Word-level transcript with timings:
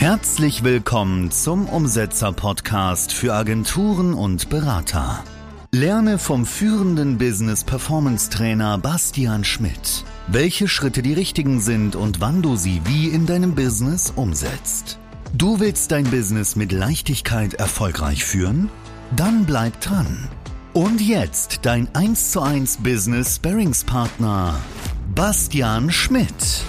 Herzlich 0.00 0.64
willkommen 0.64 1.30
zum 1.30 1.68
Umsetzer-Podcast 1.68 3.12
für 3.12 3.34
Agenturen 3.34 4.14
und 4.14 4.48
Berater. 4.48 5.22
Lerne 5.72 6.16
vom 6.16 6.46
führenden 6.46 7.18
Business 7.18 7.64
Performance 7.64 8.30
Trainer 8.30 8.78
Bastian 8.78 9.44
Schmidt, 9.44 10.04
welche 10.26 10.68
Schritte 10.68 11.02
die 11.02 11.12
richtigen 11.12 11.60
sind 11.60 11.96
und 11.96 12.22
wann 12.22 12.40
du 12.40 12.56
sie 12.56 12.80
wie 12.86 13.08
in 13.08 13.26
deinem 13.26 13.54
Business 13.54 14.10
umsetzt. 14.16 14.98
Du 15.34 15.60
willst 15.60 15.92
dein 15.92 16.04
Business 16.04 16.56
mit 16.56 16.72
Leichtigkeit 16.72 17.52
erfolgreich 17.52 18.24
führen? 18.24 18.70
Dann 19.14 19.44
bleib 19.44 19.82
dran. 19.82 20.30
Und 20.72 21.02
jetzt 21.02 21.58
dein 21.66 21.94
1 21.94 22.30
zu 22.30 22.40
1 22.40 22.78
Business 22.78 23.36
Sparringspartner 23.36 24.58
Bastian 25.14 25.92
Schmidt. 25.92 26.64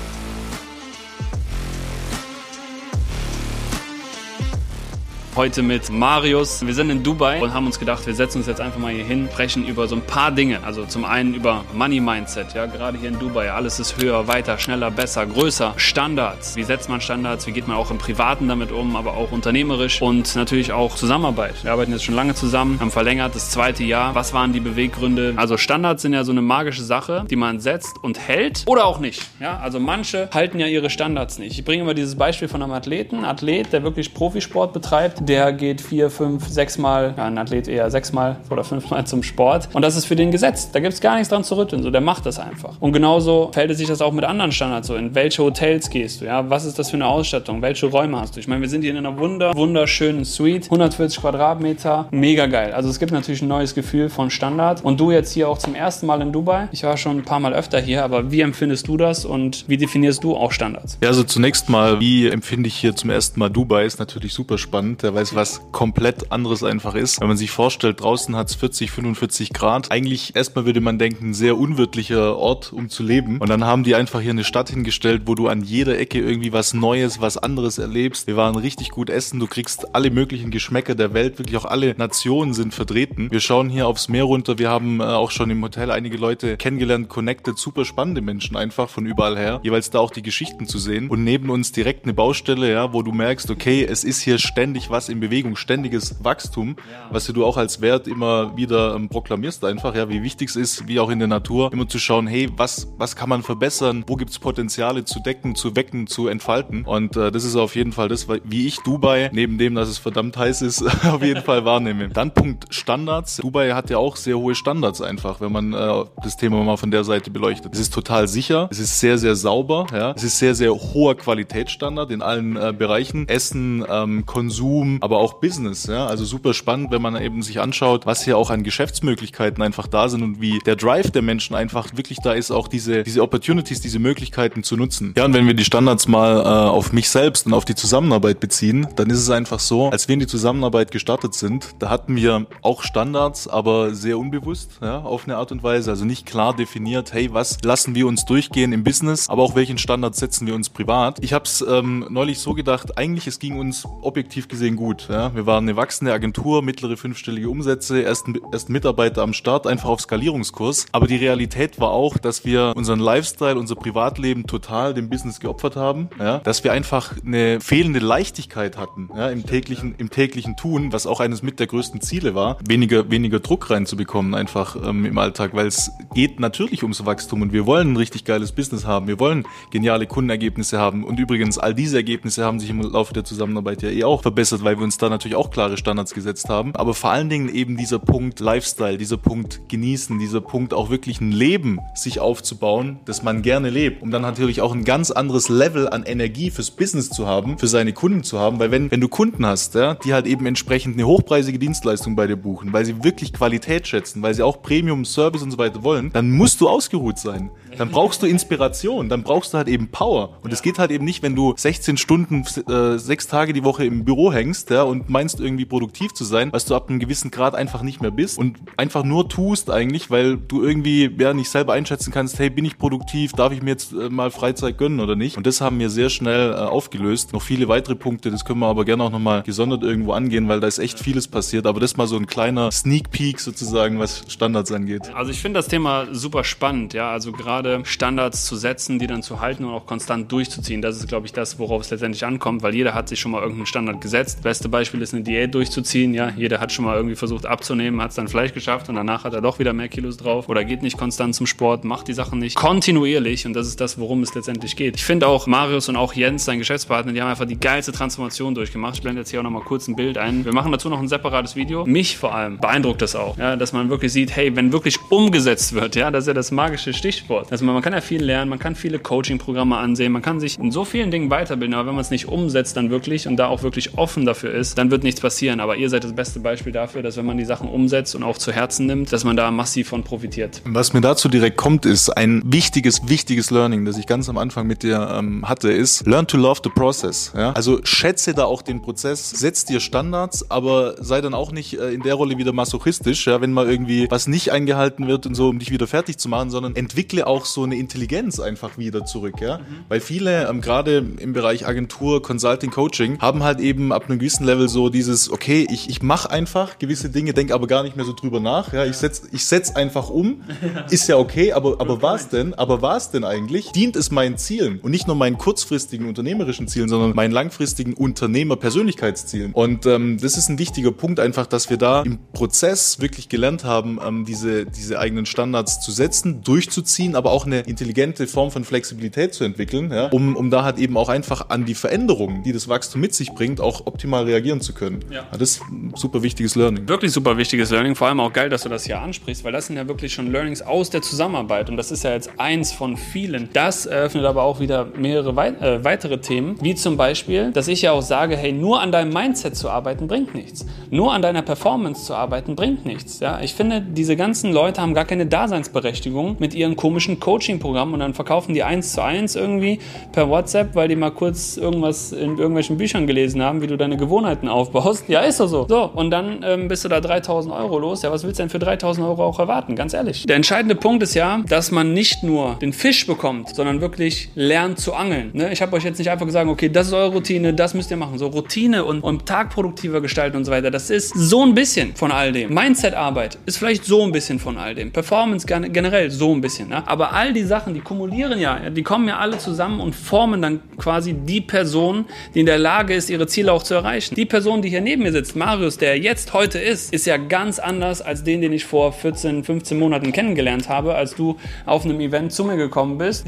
Heute 5.33 5.61
mit 5.61 5.89
Marius. 5.89 6.65
Wir 6.65 6.73
sind 6.73 6.89
in 6.89 7.03
Dubai 7.03 7.41
und 7.41 7.53
haben 7.53 7.65
uns 7.65 7.79
gedacht, 7.79 8.05
wir 8.05 8.13
setzen 8.13 8.39
uns 8.39 8.47
jetzt 8.47 8.59
einfach 8.59 8.79
mal 8.79 8.91
hier 8.91 9.05
hin, 9.05 9.29
sprechen 9.31 9.65
über 9.65 9.87
so 9.87 9.95
ein 9.95 10.01
paar 10.01 10.29
Dinge. 10.29 10.59
Also 10.65 10.83
zum 10.83 11.05
einen 11.05 11.33
über 11.33 11.63
Money 11.73 12.01
Mindset, 12.01 12.53
ja, 12.53 12.65
gerade 12.65 12.97
hier 12.97 13.07
in 13.07 13.17
Dubai. 13.17 13.49
Alles 13.49 13.79
ist 13.79 13.95
höher, 14.01 14.27
weiter, 14.27 14.57
schneller, 14.57 14.91
besser, 14.91 15.25
größer. 15.25 15.73
Standards. 15.77 16.57
Wie 16.57 16.63
setzt 16.63 16.89
man 16.89 16.99
Standards? 16.99 17.47
Wie 17.47 17.53
geht 17.53 17.65
man 17.65 17.77
auch 17.77 17.91
im 17.91 17.97
Privaten 17.97 18.49
damit 18.49 18.73
um, 18.73 18.97
aber 18.97 19.13
auch 19.13 19.31
unternehmerisch 19.31 20.01
und 20.01 20.35
natürlich 20.35 20.73
auch 20.73 20.95
Zusammenarbeit. 20.95 21.63
Wir 21.63 21.71
arbeiten 21.71 21.93
jetzt 21.93 22.03
schon 22.03 22.15
lange 22.15 22.35
zusammen, 22.35 22.81
haben 22.81 22.91
verlängert 22.91 23.33
das 23.33 23.51
zweite 23.51 23.85
Jahr. 23.85 24.13
Was 24.13 24.33
waren 24.33 24.51
die 24.51 24.59
Beweggründe? 24.59 25.35
Also 25.37 25.55
Standards 25.55 26.01
sind 26.01 26.11
ja 26.11 26.25
so 26.25 26.33
eine 26.33 26.41
magische 26.41 26.83
Sache, 26.83 27.25
die 27.29 27.37
man 27.37 27.61
setzt 27.61 28.03
und 28.03 28.19
hält 28.19 28.63
oder 28.65 28.83
auch 28.83 28.99
nicht. 28.99 29.21
Ja, 29.39 29.59
also 29.59 29.79
manche 29.79 30.29
halten 30.33 30.59
ja 30.59 30.67
ihre 30.67 30.89
Standards 30.89 31.39
nicht. 31.39 31.57
Ich 31.57 31.63
bringe 31.63 31.83
immer 31.83 31.93
dieses 31.93 32.17
Beispiel 32.17 32.49
von 32.49 32.61
einem 32.61 32.73
Athleten, 32.73 33.23
Athlet, 33.23 33.71
der 33.71 33.83
wirklich 33.83 34.13
Profisport 34.13 34.73
betreibt 34.73 35.21
der 35.31 35.53
geht 35.53 35.79
vier, 35.79 36.09
fünf, 36.09 36.49
sechs 36.49 36.77
Mal, 36.77 37.13
ja, 37.15 37.23
ein 37.23 37.37
Athlet 37.37 37.69
eher 37.69 37.89
sechs 37.89 38.11
Mal 38.11 38.35
oder 38.49 38.65
fünf 38.65 38.89
Mal 38.89 39.07
zum 39.07 39.23
Sport. 39.23 39.69
Und 39.71 39.81
das 39.81 39.95
ist 39.95 40.03
für 40.03 40.17
den 40.17 40.29
Gesetz. 40.29 40.71
Da 40.71 40.81
gibt 40.81 40.93
es 40.93 40.99
gar 40.99 41.13
nichts 41.15 41.29
dran 41.29 41.45
zu 41.45 41.55
rütteln. 41.55 41.83
So, 41.83 41.89
der 41.89 42.01
macht 42.01 42.25
das 42.25 42.37
einfach. 42.37 42.75
Und 42.81 42.91
genauso 42.91 43.49
verhält 43.53 43.77
sich 43.77 43.87
das 43.87 44.01
auch 44.01 44.11
mit 44.11 44.25
anderen 44.25 44.51
Standards 44.51 44.87
so. 44.87 44.95
In 44.95 45.15
welche 45.15 45.41
Hotels 45.41 45.89
gehst 45.89 46.19
du? 46.19 46.25
Ja, 46.25 46.49
was 46.49 46.65
ist 46.65 46.77
das 46.77 46.89
für 46.89 46.97
eine 46.97 47.07
Ausstattung? 47.07 47.61
Welche 47.61 47.85
Räume 47.85 48.19
hast 48.19 48.35
du? 48.35 48.41
Ich 48.41 48.49
meine, 48.49 48.59
wir 48.59 48.67
sind 48.67 48.81
hier 48.81 48.91
in 48.91 48.97
einer 48.97 49.17
wunder, 49.17 49.55
wunderschönen 49.55 50.25
Suite. 50.25 50.65
140 50.65 51.21
Quadratmeter. 51.21 52.07
Mega 52.11 52.47
geil. 52.47 52.73
Also 52.73 52.89
es 52.89 52.99
gibt 52.99 53.13
natürlich 53.13 53.41
ein 53.41 53.47
neues 53.47 53.73
Gefühl 53.73 54.09
von 54.09 54.29
Standard. 54.29 54.83
Und 54.83 54.99
du 54.99 55.11
jetzt 55.11 55.31
hier 55.31 55.47
auch 55.47 55.59
zum 55.59 55.75
ersten 55.75 56.07
Mal 56.07 56.21
in 56.21 56.33
Dubai. 56.33 56.67
Ich 56.73 56.83
war 56.83 56.97
schon 56.97 57.19
ein 57.19 57.23
paar 57.23 57.39
Mal 57.39 57.53
öfter 57.53 57.79
hier, 57.79 58.03
aber 58.03 58.33
wie 58.33 58.41
empfindest 58.41 58.89
du 58.89 58.97
das 58.97 59.23
und 59.23 59.63
wie 59.69 59.77
definierst 59.77 60.25
du 60.25 60.35
auch 60.35 60.51
Standards? 60.51 60.97
Ja, 61.01 61.07
also 61.07 61.23
zunächst 61.23 61.69
mal, 61.69 62.01
wie 62.01 62.27
empfinde 62.27 62.67
ich 62.67 62.75
hier 62.75 62.97
zum 62.97 63.09
ersten 63.09 63.39
Mal 63.39 63.49
Dubai? 63.49 63.85
Ist 63.85 63.99
natürlich 63.99 64.33
super 64.33 64.57
spannend 64.57 65.03
weil 65.13 65.23
es 65.23 65.35
was 65.35 65.61
komplett 65.71 66.31
anderes 66.31 66.63
einfach 66.63 66.95
ist. 66.95 67.21
Wenn 67.21 67.27
man 67.27 67.37
sich 67.37 67.51
vorstellt, 67.51 68.01
draußen 68.01 68.35
hat 68.35 68.49
es 68.49 68.55
40, 68.55 68.91
45 68.91 69.53
Grad. 69.53 69.91
Eigentlich 69.91 70.35
erstmal 70.35 70.65
würde 70.65 70.81
man 70.81 70.99
denken, 70.99 71.29
ein 71.29 71.33
sehr 71.33 71.57
unwirtlicher 71.57 72.37
Ort, 72.37 72.73
um 72.73 72.89
zu 72.89 73.03
leben. 73.03 73.39
Und 73.39 73.49
dann 73.49 73.65
haben 73.65 73.83
die 73.83 73.95
einfach 73.95 74.21
hier 74.21 74.31
eine 74.31 74.43
Stadt 74.43 74.69
hingestellt, 74.69 75.23
wo 75.25 75.35
du 75.35 75.47
an 75.47 75.61
jeder 75.61 75.97
Ecke 75.97 76.19
irgendwie 76.19 76.53
was 76.53 76.73
Neues, 76.73 77.21
was 77.21 77.37
anderes 77.37 77.77
erlebst. 77.77 78.27
Wir 78.27 78.35
waren 78.35 78.55
richtig 78.55 78.91
gut 78.91 79.09
essen. 79.09 79.39
Du 79.39 79.47
kriegst 79.47 79.95
alle 79.95 80.11
möglichen 80.11 80.51
Geschmäcker 80.51 80.95
der 80.95 81.13
Welt. 81.13 81.39
Wirklich 81.39 81.57
auch 81.57 81.65
alle 81.65 81.95
Nationen 81.97 82.53
sind 82.53 82.73
vertreten. 82.73 83.29
Wir 83.31 83.39
schauen 83.39 83.69
hier 83.69 83.87
aufs 83.87 84.09
Meer 84.09 84.23
runter. 84.23 84.57
Wir 84.57 84.69
haben 84.69 84.99
äh, 84.99 85.03
auch 85.03 85.31
schon 85.31 85.49
im 85.49 85.63
Hotel 85.63 85.91
einige 85.91 86.17
Leute 86.17 86.57
kennengelernt, 86.57 87.09
connected, 87.09 87.57
super 87.57 87.85
spannende 87.85 88.21
Menschen 88.21 88.55
einfach 88.55 88.89
von 88.89 89.05
überall 89.05 89.37
her. 89.37 89.59
Jeweils 89.63 89.89
da 89.89 89.99
auch 89.99 90.11
die 90.11 90.21
Geschichten 90.21 90.67
zu 90.67 90.77
sehen. 90.77 91.09
Und 91.09 91.23
neben 91.23 91.49
uns 91.49 91.71
direkt 91.71 92.05
eine 92.05 92.13
Baustelle, 92.13 92.71
ja, 92.71 92.93
wo 92.93 93.01
du 93.01 93.11
merkst, 93.11 93.49
okay, 93.49 93.83
es 93.83 94.03
ist 94.03 94.21
hier 94.21 94.37
ständig 94.37 94.89
was 94.89 95.00
in 95.09 95.19
Bewegung, 95.19 95.55
ständiges 95.55 96.23
Wachstum, 96.23 96.75
was 97.09 97.27
du 97.27 97.45
auch 97.45 97.57
als 97.57 97.81
Wert 97.81 98.07
immer 98.07 98.55
wieder 98.57 98.95
ähm, 98.95 99.09
proklamierst 99.09 99.63
einfach, 99.63 99.95
ja, 99.95 100.09
wie 100.09 100.23
wichtig 100.23 100.49
es 100.49 100.55
ist, 100.55 100.87
wie 100.87 100.99
auch 100.99 101.09
in 101.09 101.19
der 101.19 101.27
Natur, 101.27 101.71
immer 101.71 101.87
zu 101.87 101.99
schauen, 101.99 102.27
hey, 102.27 102.49
was, 102.57 102.87
was 102.97 103.15
kann 103.15 103.29
man 103.29 103.43
verbessern, 103.43 104.03
wo 104.07 104.15
gibt 104.15 104.31
es 104.31 104.39
Potenziale 104.39 105.05
zu 105.05 105.19
decken, 105.19 105.55
zu 105.55 105.75
wecken, 105.75 106.07
zu 106.07 106.27
entfalten 106.27 106.85
und 106.85 107.15
äh, 107.15 107.31
das 107.31 107.43
ist 107.43 107.55
auf 107.55 107.75
jeden 107.75 107.91
Fall 107.91 108.09
das, 108.09 108.27
wie 108.43 108.67
ich 108.67 108.77
Dubai, 108.79 109.29
neben 109.33 109.57
dem, 109.57 109.75
dass 109.75 109.89
es 109.89 109.97
verdammt 109.97 110.37
heiß 110.37 110.61
ist, 110.61 110.83
auf 111.05 111.23
jeden 111.23 111.41
Fall 111.41 111.65
wahrnehme. 111.65 112.09
Dann 112.09 112.33
Punkt 112.33 112.73
Standards. 112.73 113.37
Dubai 113.37 113.71
hat 113.71 113.89
ja 113.89 113.97
auch 113.97 114.15
sehr 114.15 114.37
hohe 114.37 114.55
Standards 114.55 115.01
einfach, 115.01 115.41
wenn 115.41 115.51
man 115.51 115.73
äh, 115.73 116.05
das 116.23 116.37
Thema 116.37 116.63
mal 116.63 116.77
von 116.77 116.91
der 116.91 117.03
Seite 117.03 117.31
beleuchtet. 117.31 117.73
Es 117.73 117.79
ist 117.79 117.93
total 117.93 118.27
sicher, 118.27 118.67
es 118.71 118.79
ist 118.79 118.99
sehr, 118.99 119.17
sehr 119.17 119.35
sauber, 119.35 119.87
ja, 119.91 120.11
es 120.11 120.23
ist 120.23 120.39
sehr, 120.39 120.55
sehr 120.55 120.73
hoher 120.73 121.15
Qualitätsstandard 121.15 122.11
in 122.11 122.21
allen 122.21 122.57
äh, 122.57 122.73
Bereichen. 122.77 123.27
Essen, 123.27 123.85
ähm, 123.89 124.25
Konsum, 124.25 124.90
aber 125.01 125.19
auch 125.19 125.35
Business. 125.35 125.85
Ja? 125.85 126.07
Also 126.07 126.25
super 126.25 126.53
spannend, 126.53 126.91
wenn 126.91 127.01
man 127.01 127.15
eben 127.21 127.41
sich 127.41 127.59
anschaut, 127.59 128.05
was 128.05 128.23
hier 128.23 128.37
auch 128.37 128.49
an 128.49 128.63
Geschäftsmöglichkeiten 128.63 129.63
einfach 129.63 129.87
da 129.87 130.09
sind 130.09 130.23
und 130.23 130.41
wie 130.41 130.59
der 130.65 130.75
Drive 130.75 131.11
der 131.11 131.21
Menschen 131.21 131.55
einfach 131.55 131.95
wirklich 131.95 132.19
da 132.23 132.33
ist, 132.33 132.51
auch 132.51 132.67
diese, 132.67 133.03
diese 133.03 133.21
Opportunities, 133.21 133.81
diese 133.81 133.99
Möglichkeiten 133.99 134.63
zu 134.63 134.77
nutzen. 134.77 135.13
Ja, 135.17 135.25
und 135.25 135.33
wenn 135.33 135.47
wir 135.47 135.53
die 135.53 135.65
Standards 135.65 136.07
mal 136.07 136.41
äh, 136.41 136.69
auf 136.69 136.93
mich 136.93 137.09
selbst 137.09 137.45
und 137.45 137.53
auf 137.53 137.65
die 137.65 137.75
Zusammenarbeit 137.75 138.39
beziehen, 138.39 138.87
dann 138.95 139.09
ist 139.09 139.19
es 139.19 139.29
einfach 139.29 139.59
so, 139.59 139.89
als 139.89 140.07
wir 140.07 140.13
in 140.13 140.19
die 140.19 140.27
Zusammenarbeit 140.27 140.91
gestartet 140.91 141.33
sind, 141.33 141.69
da 141.79 141.89
hatten 141.89 142.15
wir 142.15 142.45
auch 142.61 142.83
Standards, 142.83 143.47
aber 143.47 143.93
sehr 143.93 144.17
unbewusst, 144.17 144.79
ja, 144.81 144.99
auf 144.99 145.25
eine 145.25 145.37
Art 145.37 145.51
und 145.51 145.63
Weise. 145.63 145.91
Also 145.91 146.05
nicht 146.05 146.25
klar 146.25 146.55
definiert, 146.55 147.13
hey, 147.13 147.33
was 147.33 147.57
lassen 147.63 147.95
wir 147.95 148.07
uns 148.07 148.25
durchgehen 148.25 148.73
im 148.73 148.83
Business, 148.83 149.29
aber 149.29 149.43
auch 149.43 149.55
welchen 149.55 149.77
Standard 149.77 150.15
setzen 150.15 150.47
wir 150.47 150.55
uns 150.55 150.69
privat. 150.69 151.17
Ich 151.23 151.33
habe 151.33 151.45
es 151.45 151.63
ähm, 151.67 152.05
neulich 152.09 152.39
so 152.39 152.53
gedacht, 152.53 152.97
eigentlich 152.97 153.27
es 153.27 153.39
ging 153.39 153.59
uns 153.59 153.85
objektiv 154.01 154.47
gesehen 154.47 154.75
gut. 154.81 155.09
Ja? 155.09 155.35
Wir 155.35 155.45
waren 155.45 155.65
eine 155.65 155.75
wachsende 155.75 156.11
Agentur, 156.11 156.63
mittlere 156.63 156.97
fünfstellige 156.97 157.49
Umsätze, 157.49 158.01
erst, 158.01 158.25
erst 158.51 158.69
Mitarbeiter 158.69 159.21
am 159.21 159.33
Start, 159.33 159.67
einfach 159.67 159.89
auf 159.89 160.01
Skalierungskurs. 160.01 160.87
Aber 160.91 161.05
die 161.05 161.17
Realität 161.17 161.79
war 161.79 161.91
auch, 161.91 162.17
dass 162.17 162.45
wir 162.45 162.73
unseren 162.75 162.99
Lifestyle, 162.99 163.59
unser 163.59 163.75
Privatleben 163.75 164.47
total 164.47 164.95
dem 164.95 165.07
Business 165.07 165.39
geopfert 165.39 165.75
haben. 165.75 166.09
Ja? 166.17 166.39
Dass 166.39 166.63
wir 166.63 166.71
einfach 166.73 167.13
eine 167.23 167.61
fehlende 167.61 167.99
Leichtigkeit 167.99 168.75
hatten 168.75 169.11
ja? 169.15 169.29
im, 169.29 169.45
täglichen, 169.45 169.93
im 169.99 170.09
täglichen 170.09 170.57
Tun, 170.57 170.91
was 170.91 171.05
auch 171.05 171.19
eines 171.19 171.43
mit 171.43 171.59
der 171.59 171.67
größten 171.67 172.01
Ziele 172.01 172.33
war, 172.33 172.57
weniger, 172.67 173.11
weniger 173.11 173.39
Druck 173.39 173.69
reinzubekommen 173.69 174.33
einfach 174.33 174.75
ähm, 174.83 175.05
im 175.05 175.17
Alltag, 175.19 175.51
weil 175.53 175.67
es 175.67 175.91
geht 176.15 176.39
natürlich 176.39 176.81
ums 176.81 177.05
Wachstum 177.05 177.43
und 177.43 177.53
wir 177.53 177.67
wollen 177.67 177.93
ein 177.93 177.97
richtig 177.97 178.25
geiles 178.25 178.51
Business 178.51 178.87
haben. 178.87 179.05
Wir 179.05 179.19
wollen 179.19 179.45
geniale 179.69 180.07
Kundenergebnisse 180.07 180.79
haben 180.79 181.03
und 181.03 181.19
übrigens 181.19 181.59
all 181.59 181.75
diese 181.75 181.97
Ergebnisse 181.97 182.43
haben 182.43 182.59
sich 182.59 182.71
im 182.71 182.81
Laufe 182.81 183.13
der 183.13 183.23
Zusammenarbeit 183.23 183.83
ja 183.83 183.89
eh 183.89 184.05
auch 184.05 184.23
verbessert, 184.23 184.63
weil 184.63 184.70
wir 184.77 184.83
uns 184.83 184.97
da 184.97 185.09
natürlich 185.09 185.35
auch 185.35 185.51
klare 185.51 185.77
Standards 185.77 186.13
gesetzt 186.13 186.49
haben. 186.49 186.75
Aber 186.75 186.93
vor 186.93 187.11
allen 187.11 187.29
Dingen 187.29 187.49
eben 187.49 187.77
dieser 187.77 187.99
Punkt 187.99 188.39
Lifestyle, 188.39 188.97
dieser 188.97 189.17
Punkt 189.17 189.61
genießen, 189.69 190.19
dieser 190.19 190.41
Punkt 190.41 190.73
auch 190.73 190.89
wirklich 190.89 191.21
ein 191.21 191.31
Leben 191.31 191.79
sich 191.95 192.19
aufzubauen, 192.19 192.99
das 193.05 193.23
man 193.23 193.41
gerne 193.41 193.69
lebt, 193.69 194.01
um 194.01 194.11
dann 194.11 194.21
natürlich 194.21 194.61
auch 194.61 194.73
ein 194.73 194.83
ganz 194.83 195.11
anderes 195.11 195.49
Level 195.49 195.87
an 195.89 196.03
Energie 196.03 196.51
fürs 196.51 196.71
Business 196.71 197.09
zu 197.09 197.27
haben, 197.27 197.57
für 197.57 197.67
seine 197.67 197.93
Kunden 197.93 198.23
zu 198.23 198.39
haben, 198.39 198.59
weil 198.59 198.71
wenn, 198.71 198.91
wenn 198.91 199.01
du 199.01 199.07
Kunden 199.07 199.45
hast, 199.45 199.75
ja, 199.75 199.95
die 199.95 200.13
halt 200.13 200.27
eben 200.27 200.45
entsprechend 200.45 200.95
eine 200.95 201.07
hochpreisige 201.07 201.59
Dienstleistung 201.59 202.15
bei 202.15 202.27
dir 202.27 202.35
buchen, 202.35 202.73
weil 202.73 202.85
sie 202.85 203.03
wirklich 203.03 203.33
Qualität 203.33 203.87
schätzen, 203.87 204.21
weil 204.21 204.33
sie 204.33 204.43
auch 204.43 204.61
Premium 204.61 205.05
Service 205.05 205.43
und 205.43 205.51
so 205.51 205.57
weiter 205.57 205.83
wollen, 205.83 206.11
dann 206.13 206.31
musst 206.31 206.61
du 206.61 206.69
ausgeruht 206.69 207.19
sein. 207.19 207.51
Dann 207.81 207.89
brauchst 207.89 208.21
du 208.21 208.27
Inspiration, 208.27 209.09
dann 209.09 209.23
brauchst 209.23 209.55
du 209.55 209.57
halt 209.57 209.67
eben 209.67 209.87
Power. 209.87 210.37
Und 210.43 210.53
es 210.53 210.59
ja. 210.59 210.65
geht 210.65 210.77
halt 210.77 210.91
eben 210.91 211.03
nicht, 211.03 211.23
wenn 211.23 211.35
du 211.35 211.55
16 211.57 211.97
Stunden, 211.97 212.45
äh, 212.69 212.99
sechs 212.99 213.25
Tage 213.25 213.53
die 213.53 213.63
Woche 213.63 213.85
im 213.85 214.05
Büro 214.05 214.31
hängst, 214.31 214.69
ja, 214.69 214.83
und 214.83 215.09
meinst 215.09 215.39
irgendwie 215.39 215.65
produktiv 215.65 216.13
zu 216.13 216.23
sein, 216.23 216.53
was 216.53 216.65
du 216.65 216.75
ab 216.75 216.89
einem 216.89 216.99
gewissen 216.99 217.31
Grad 217.31 217.55
einfach 217.55 217.81
nicht 217.81 217.99
mehr 217.99 218.11
bist 218.11 218.37
und 218.37 218.59
einfach 218.77 219.03
nur 219.03 219.29
tust 219.29 219.71
eigentlich, 219.71 220.11
weil 220.11 220.37
du 220.37 220.63
irgendwie 220.63 221.09
ja 221.17 221.33
nicht 221.33 221.49
selber 221.49 221.73
einschätzen 221.73 222.11
kannst, 222.11 222.37
hey, 222.37 222.51
bin 222.51 222.65
ich 222.65 222.77
produktiv, 222.77 223.31
darf 223.31 223.51
ich 223.51 223.63
mir 223.63 223.71
jetzt 223.71 223.93
äh, 223.93 224.09
mal 224.09 224.29
Freizeit 224.29 224.77
gönnen 224.77 224.99
oder 224.99 225.15
nicht? 225.15 225.37
Und 225.37 225.47
das 225.47 225.59
haben 225.59 225.79
wir 225.79 225.89
sehr 225.89 226.11
schnell 226.11 226.51
äh, 226.51 226.57
aufgelöst. 226.57 227.33
Noch 227.33 227.41
viele 227.41 227.67
weitere 227.67 227.95
Punkte, 227.95 228.29
das 228.29 228.45
können 228.45 228.59
wir 228.59 228.67
aber 228.67 228.85
gerne 228.85 229.05
auch 229.05 229.11
nochmal 229.11 229.41
gesondert 229.41 229.81
irgendwo 229.81 230.11
angehen, 230.11 230.47
weil 230.47 230.59
da 230.59 230.67
ist 230.67 230.77
echt 230.77 230.99
vieles 230.99 231.27
passiert. 231.27 231.65
Aber 231.65 231.79
das 231.79 231.97
mal 231.97 232.05
so 232.05 232.15
ein 232.15 232.27
kleiner 232.27 232.69
Sneak 232.71 233.09
Peek 233.09 233.39
sozusagen, 233.39 233.97
was 233.97 234.23
Standards 234.27 234.71
angeht. 234.71 235.11
Also 235.15 235.31
ich 235.31 235.41
finde 235.41 235.57
das 235.57 235.67
Thema 235.67 236.05
super 236.11 236.43
spannend, 236.43 236.93
ja, 236.93 237.09
also 237.09 237.31
gerade 237.31 237.70
Standards 237.83 238.45
zu 238.45 238.55
setzen, 238.55 238.99
die 238.99 239.07
dann 239.07 239.23
zu 239.23 239.39
halten 239.39 239.65
und 239.65 239.73
auch 239.73 239.85
konstant 239.85 240.31
durchzuziehen. 240.31 240.81
Das 240.81 240.97
ist, 240.97 241.07
glaube 241.07 241.25
ich, 241.25 241.33
das, 241.33 241.59
worauf 241.59 241.81
es 241.81 241.89
letztendlich 241.89 242.25
ankommt, 242.25 242.63
weil 242.63 242.75
jeder 242.75 242.93
hat 242.93 243.09
sich 243.09 243.19
schon 243.19 243.31
mal 243.31 243.41
irgendeinen 243.41 243.65
Standard 243.65 244.01
gesetzt. 244.01 244.43
Beste 244.43 244.69
Beispiel 244.69 245.01
ist 245.01 245.13
eine 245.13 245.23
Diät 245.23 245.53
durchzuziehen, 245.53 246.13
ja. 246.13 246.33
Jeder 246.35 246.59
hat 246.59 246.71
schon 246.71 246.85
mal 246.85 246.95
irgendwie 246.95 247.15
versucht 247.15 247.45
abzunehmen, 247.45 248.01
hat 248.01 248.11
es 248.11 248.15
dann 248.15 248.27
vielleicht 248.27 248.53
geschafft 248.53 248.89
und 248.89 248.95
danach 248.95 249.23
hat 249.23 249.33
er 249.33 249.41
doch 249.41 249.59
wieder 249.59 249.73
mehr 249.73 249.89
Kilos 249.89 250.17
drauf 250.17 250.49
oder 250.49 250.63
geht 250.63 250.81
nicht 250.81 250.97
konstant 250.97 251.35
zum 251.35 251.45
Sport, 251.45 251.83
macht 251.83 252.07
die 252.07 252.13
Sachen 252.13 252.39
nicht 252.39 252.55
kontinuierlich 252.55 253.45
und 253.45 253.53
das 253.53 253.67
ist 253.67 253.81
das, 253.81 253.99
worum 253.99 254.23
es 254.23 254.33
letztendlich 254.33 254.75
geht. 254.75 254.95
Ich 254.95 255.03
finde 255.03 255.27
auch 255.27 255.47
Marius 255.47 255.89
und 255.89 255.95
auch 255.95 256.13
Jens, 256.13 256.45
sein 256.45 256.59
Geschäftspartner, 256.59 257.13
die 257.13 257.21
haben 257.21 257.29
einfach 257.29 257.45
die 257.45 257.59
geilste 257.59 257.91
Transformation 257.91 258.55
durchgemacht. 258.55 258.95
Ich 258.95 259.01
blende 259.01 259.21
jetzt 259.21 259.29
hier 259.31 259.39
auch 259.39 259.43
nochmal 259.43 259.63
kurz 259.63 259.87
ein 259.87 259.95
Bild 259.95 260.17
ein. 260.17 260.45
Wir 260.45 260.53
machen 260.53 260.71
dazu 260.71 260.89
noch 260.89 260.99
ein 260.99 261.07
separates 261.07 261.55
Video. 261.55 261.85
Mich 261.85 262.17
vor 262.17 262.33
allem 262.33 262.57
beeindruckt 262.57 263.01
das 263.01 263.15
auch, 263.15 263.37
ja, 263.37 263.55
dass 263.55 263.73
man 263.73 263.89
wirklich 263.89 264.11
sieht, 264.11 264.35
hey, 264.35 264.55
wenn 264.55 264.71
wirklich 264.71 264.97
umgesetzt 265.09 265.73
wird, 265.73 265.95
ja, 265.95 266.11
das 266.11 266.23
ist 266.23 266.27
ja 266.27 266.33
das 266.33 266.51
magische 266.51 266.93
Stichwort. 266.93 267.50
Man, 267.59 267.73
man 267.73 267.83
kann 267.83 267.91
ja 267.91 267.99
viel 267.99 268.23
lernen, 268.23 268.49
man 268.49 268.59
kann 268.59 268.75
viele 268.75 268.97
Coaching-Programme 268.97 269.75
ansehen, 269.75 270.13
man 270.13 270.21
kann 270.21 270.39
sich 270.39 270.57
in 270.57 270.71
so 270.71 270.85
vielen 270.85 271.11
Dingen 271.11 271.29
weiterbilden, 271.29 271.75
aber 271.75 271.87
wenn 271.87 271.95
man 271.95 272.01
es 272.01 272.09
nicht 272.09 272.29
umsetzt 272.29 272.77
dann 272.77 272.89
wirklich 272.89 273.27
und 273.27 273.35
da 273.35 273.47
auch 273.47 273.61
wirklich 273.63 273.97
offen 273.97 274.25
dafür 274.25 274.53
ist, 274.53 274.77
dann 274.77 274.89
wird 274.89 275.03
nichts 275.03 275.19
passieren. 275.19 275.59
Aber 275.59 275.75
ihr 275.75 275.89
seid 275.89 276.05
das 276.05 276.13
beste 276.13 276.39
Beispiel 276.39 276.71
dafür, 276.71 277.03
dass 277.03 277.17
wenn 277.17 277.25
man 277.25 277.37
die 277.37 277.43
Sachen 277.43 277.67
umsetzt 277.67 278.15
und 278.15 278.23
auch 278.23 278.37
zu 278.37 278.53
Herzen 278.53 278.85
nimmt, 278.85 279.11
dass 279.11 279.25
man 279.25 279.35
da 279.35 279.51
massiv 279.51 279.89
von 279.89 280.03
profitiert. 280.03 280.61
Was 280.63 280.93
mir 280.93 281.01
dazu 281.01 281.27
direkt 281.27 281.57
kommt, 281.57 281.85
ist 281.85 282.09
ein 282.09 282.41
wichtiges, 282.45 283.09
wichtiges 283.09 283.51
Learning, 283.51 283.83
das 283.83 283.97
ich 283.97 284.07
ganz 284.07 284.29
am 284.29 284.37
Anfang 284.37 284.65
mit 284.65 284.83
dir 284.83 285.15
ähm, 285.17 285.47
hatte, 285.47 285.71
ist 285.71 286.07
learn 286.07 286.27
to 286.27 286.37
love 286.37 286.61
the 286.63 286.69
process. 286.69 287.33
Ja? 287.35 287.51
Also 287.51 287.81
schätze 287.83 288.33
da 288.33 288.45
auch 288.45 288.61
den 288.61 288.81
Prozess, 288.81 289.29
setz 289.29 289.65
dir 289.65 289.81
Standards, 289.81 290.49
aber 290.49 290.95
sei 291.03 291.19
dann 291.19 291.33
auch 291.33 291.51
nicht 291.51 291.77
äh, 291.77 291.91
in 291.91 292.01
der 292.01 292.15
Rolle 292.15 292.37
wieder 292.37 292.53
masochistisch, 292.53 293.27
ja, 293.27 293.41
wenn 293.41 293.51
mal 293.51 293.69
irgendwie 293.69 294.07
was 294.09 294.27
nicht 294.27 294.51
eingehalten 294.51 295.07
wird 295.07 295.25
und 295.25 295.35
so, 295.35 295.49
um 295.49 295.59
dich 295.59 295.71
wieder 295.71 295.87
fertig 295.87 296.17
zu 296.17 296.29
machen, 296.29 296.49
sondern 296.49 296.75
entwickle 296.75 297.27
auch 297.27 297.40
so 297.45 297.63
eine 297.63 297.75
Intelligenz 297.75 298.39
einfach 298.39 298.77
wieder 298.77 299.05
zurück, 299.05 299.41
ja. 299.41 299.59
Mhm. 299.59 299.63
Weil 299.89 299.99
viele, 299.99 300.47
ähm, 300.47 300.61
gerade 300.61 300.97
im 300.97 301.33
Bereich 301.33 301.67
Agentur, 301.67 302.21
Consulting, 302.21 302.71
Coaching, 302.71 303.19
haben 303.19 303.43
halt 303.43 303.59
eben 303.59 303.91
ab 303.91 304.05
einem 304.07 304.19
gewissen 304.19 304.45
Level 304.45 304.69
so 304.69 304.89
dieses, 304.89 305.31
okay, 305.31 305.67
ich, 305.71 305.89
ich 305.89 306.01
mache 306.01 306.29
einfach 306.29 306.79
gewisse 306.79 307.09
Dinge, 307.09 307.33
denke 307.33 307.53
aber 307.53 307.67
gar 307.67 307.83
nicht 307.83 307.95
mehr 307.95 308.05
so 308.05 308.13
drüber 308.13 308.39
nach, 308.39 308.73
ja, 308.73 308.85
ich 308.85 308.97
setz, 308.97 309.23
ich 309.31 309.45
setz 309.45 309.71
einfach 309.71 310.09
um, 310.09 310.41
ist 310.89 311.07
ja 311.07 311.17
okay, 311.17 311.53
aber, 311.53 311.79
aber 311.79 312.01
was 312.01 312.29
denn, 312.29 312.53
aber 312.53 312.81
was 312.81 313.11
denn 313.11 313.23
eigentlich? 313.23 313.71
Dient 313.71 313.95
es 313.95 314.11
meinen 314.11 314.37
Zielen 314.37 314.79
und 314.79 314.91
nicht 314.91 315.07
nur 315.07 315.15
meinen 315.15 315.37
kurzfristigen 315.37 316.07
unternehmerischen 316.07 316.67
Zielen, 316.67 316.89
sondern 316.89 317.15
meinen 317.15 317.31
langfristigen 317.31 317.93
Unternehmer-Persönlichkeitszielen. 317.93 319.53
Und 319.53 319.85
ähm, 319.85 320.17
das 320.19 320.37
ist 320.37 320.49
ein 320.49 320.59
wichtiger 320.59 320.91
Punkt 320.91 321.19
einfach, 321.19 321.47
dass 321.47 321.69
wir 321.69 321.77
da 321.77 322.03
im 322.03 322.19
Prozess 322.33 322.99
wirklich 322.99 323.29
gelernt 323.29 323.63
haben, 323.63 323.99
ähm, 324.05 324.25
diese, 324.25 324.65
diese 324.65 324.99
eigenen 324.99 325.25
Standards 325.25 325.81
zu 325.81 325.91
setzen, 325.91 326.41
durchzuziehen, 326.43 327.15
aber 327.15 327.30
auch 327.31 327.45
eine 327.45 327.61
intelligente 327.61 328.27
Form 328.27 328.51
von 328.51 328.63
Flexibilität 328.63 329.33
zu 329.33 329.43
entwickeln, 329.43 329.91
ja, 329.91 330.07
um, 330.07 330.35
um 330.35 330.51
da 330.51 330.63
halt 330.63 330.77
eben 330.77 330.97
auch 330.97 331.09
einfach 331.09 331.49
an 331.49 331.65
die 331.65 331.75
Veränderungen, 331.75 332.43
die 332.43 332.53
das 332.53 332.67
Wachstum 332.67 333.01
mit 333.01 333.15
sich 333.15 333.31
bringt, 333.33 333.59
auch 333.59 333.87
optimal 333.87 334.25
reagieren 334.25 334.61
zu 334.61 334.73
können. 334.73 334.99
Ja. 335.09 335.27
Das 335.31 335.41
ist 335.41 335.61
ein 335.71 335.93
super 335.95 336.23
wichtiges 336.23 336.55
Learning. 336.55 336.87
Wirklich 336.87 337.11
super 337.11 337.37
wichtiges 337.37 337.71
Learning, 337.71 337.95
vor 337.95 338.07
allem 338.07 338.19
auch 338.19 338.31
geil, 338.31 338.49
dass 338.49 338.63
du 338.63 338.69
das 338.69 338.85
hier 338.85 338.99
ansprichst, 338.99 339.43
weil 339.43 339.51
das 339.51 339.67
sind 339.67 339.77
ja 339.77 339.87
wirklich 339.87 340.13
schon 340.13 340.31
Learnings 340.31 340.61
aus 340.61 340.89
der 340.89 341.01
Zusammenarbeit 341.01 341.69
und 341.69 341.77
das 341.77 341.91
ist 341.91 342.03
ja 342.03 342.11
jetzt 342.11 342.29
eins 342.37 342.71
von 342.71 342.97
vielen. 342.97 343.49
Das 343.53 343.85
eröffnet 343.85 344.25
aber 344.25 344.43
auch 344.43 344.59
wieder 344.59 344.85
mehrere 344.97 345.35
wei 345.35 345.49
äh, 345.49 345.83
weitere 345.83 346.19
Themen, 346.19 346.55
wie 346.61 346.75
zum 346.75 346.97
Beispiel, 346.97 347.51
dass 347.51 347.67
ich 347.67 347.81
ja 347.81 347.91
auch 347.91 348.01
sage, 348.01 348.37
hey, 348.37 348.51
nur 348.51 348.81
an 348.81 348.91
deinem 348.91 349.13
Mindset 349.13 349.55
zu 349.55 349.69
arbeiten 349.69 350.07
bringt 350.07 350.35
nichts. 350.35 350.65
Nur 350.89 351.13
an 351.13 351.21
deiner 351.21 351.41
Performance 351.41 352.05
zu 352.05 352.15
arbeiten 352.15 352.55
bringt 352.55 352.85
nichts. 352.85 353.19
Ja, 353.19 353.39
ich 353.41 353.53
finde, 353.53 353.81
diese 353.81 354.15
ganzen 354.15 354.51
Leute 354.51 354.81
haben 354.81 354.93
gar 354.93 355.05
keine 355.05 355.25
Daseinsberechtigung 355.25 356.37
mit 356.39 356.53
ihren 356.53 356.75
komischen 356.75 357.19
Coaching-Programmen 357.21 357.93
und 357.93 358.01
dann 358.01 358.13
verkaufen 358.13 358.53
die 358.53 358.63
eins 358.63 358.91
zu 358.91 359.01
eins 359.01 359.35
irgendwie 359.35 359.79
per 360.11 360.29
WhatsApp, 360.29 360.75
weil 360.75 360.89
die 360.89 360.97
mal 360.97 361.11
kurz 361.11 361.55
irgendwas 361.55 362.11
in 362.11 362.37
irgendwelchen 362.37 362.77
Büchern 362.77 363.07
gelesen 363.07 363.41
haben, 363.41 363.61
wie 363.61 363.67
du 363.67 363.77
deine 363.77 363.95
Gewohnheiten 363.95 364.49
aufbaust. 364.49 365.05
Ja, 365.07 365.21
ist 365.21 365.39
doch 365.39 365.47
so. 365.47 365.65
So, 365.69 365.89
und 365.93 366.11
dann 366.11 366.43
ähm, 366.43 366.67
bist 366.67 366.83
du 366.83 366.89
da 366.89 366.99
3000 366.99 367.53
Euro 367.53 367.79
los. 367.79 368.01
Ja, 368.01 368.11
was 368.11 368.23
willst 368.23 368.39
du 368.39 368.43
denn 368.43 368.49
für 368.49 368.59
3000 368.59 369.07
Euro 369.07 369.23
auch 369.23 369.39
erwarten? 369.39 369.75
Ganz 369.75 369.93
ehrlich. 369.93 370.25
Der 370.25 370.35
entscheidende 370.35 370.75
Punkt 370.75 371.03
ist 371.03 371.13
ja, 371.13 371.41
dass 371.47 371.71
man 371.71 371.93
nicht 371.93 372.23
nur 372.23 372.55
den 372.61 372.73
Fisch 372.73 373.05
bekommt, 373.07 373.55
sondern 373.55 373.79
wirklich 373.79 374.29
lernt 374.35 374.79
zu 374.79 374.93
angeln. 374.93 375.31
Ne? 375.33 375.53
Ich 375.53 375.61
habe 375.61 375.75
euch 375.75 375.83
jetzt 375.83 375.99
nicht 375.99 376.09
einfach 376.09 376.25
gesagt, 376.25 376.49
okay, 376.49 376.69
das 376.69 376.87
ist 376.87 376.93
eure 376.93 377.11
Routine, 377.11 377.53
das 377.53 377.73
müsst 377.73 377.91
ihr 377.91 377.97
machen. 377.97 378.17
So 378.17 378.27
Routine 378.27 378.83
und, 378.83 379.01
und 379.01 379.25
Tag 379.25 379.51
produktiver 379.51 380.01
gestalten 380.01 380.37
und 380.37 380.45
so 380.45 380.51
weiter, 380.51 380.71
das 380.71 380.89
ist 380.89 381.13
so 381.15 381.43
ein 381.43 381.53
bisschen 381.53 381.95
von 381.95 382.11
all 382.11 382.31
dem. 382.31 382.53
Mindset-Arbeit 382.53 383.37
ist 383.45 383.57
vielleicht 383.57 383.85
so 383.85 384.03
ein 384.03 384.11
bisschen 384.11 384.39
von 384.39 384.57
all 384.57 384.75
dem. 384.75 384.91
Performance 384.91 385.45
generell 385.45 386.09
so 386.09 386.33
ein 386.33 386.41
bisschen. 386.41 386.69
Ne? 386.69 386.87
Aber 386.87 387.10
all 387.11 387.33
die 387.33 387.43
Sachen, 387.43 387.73
die 387.73 387.81
kumulieren 387.81 388.39
ja, 388.39 388.69
die 388.69 388.83
kommen 388.83 389.07
ja 389.07 389.17
alle 389.19 389.37
zusammen 389.37 389.79
und 389.79 389.95
formen 389.95 390.41
dann 390.41 390.59
quasi 390.77 391.13
die 391.13 391.41
Person, 391.41 392.05
die 392.33 392.41
in 392.41 392.45
der 392.45 392.57
Lage 392.57 392.93
ist, 392.93 393.09
ihre 393.09 393.27
Ziele 393.27 393.51
auch 393.53 393.63
zu 393.63 393.73
erreichen. 393.73 394.15
Die 394.15 394.25
Person, 394.25 394.61
die 394.61 394.69
hier 394.69 394.81
neben 394.81 395.03
mir 395.03 395.11
sitzt, 395.11 395.35
Marius, 395.35 395.77
der 395.77 395.97
jetzt 395.97 396.33
heute 396.33 396.59
ist, 396.59 396.93
ist 396.93 397.05
ja 397.05 397.17
ganz 397.17 397.59
anders 397.59 398.01
als 398.01 398.23
den, 398.23 398.41
den 398.41 398.53
ich 398.53 398.65
vor 398.65 398.93
14, 398.93 399.43
15 399.43 399.77
Monaten 399.77 400.11
kennengelernt 400.11 400.69
habe, 400.69 400.95
als 400.95 401.15
du 401.15 401.37
auf 401.65 401.85
einem 401.85 401.99
Event 401.99 402.31
zu 402.31 402.43
mir 402.43 402.57
gekommen 402.57 402.97
bist 402.97 403.25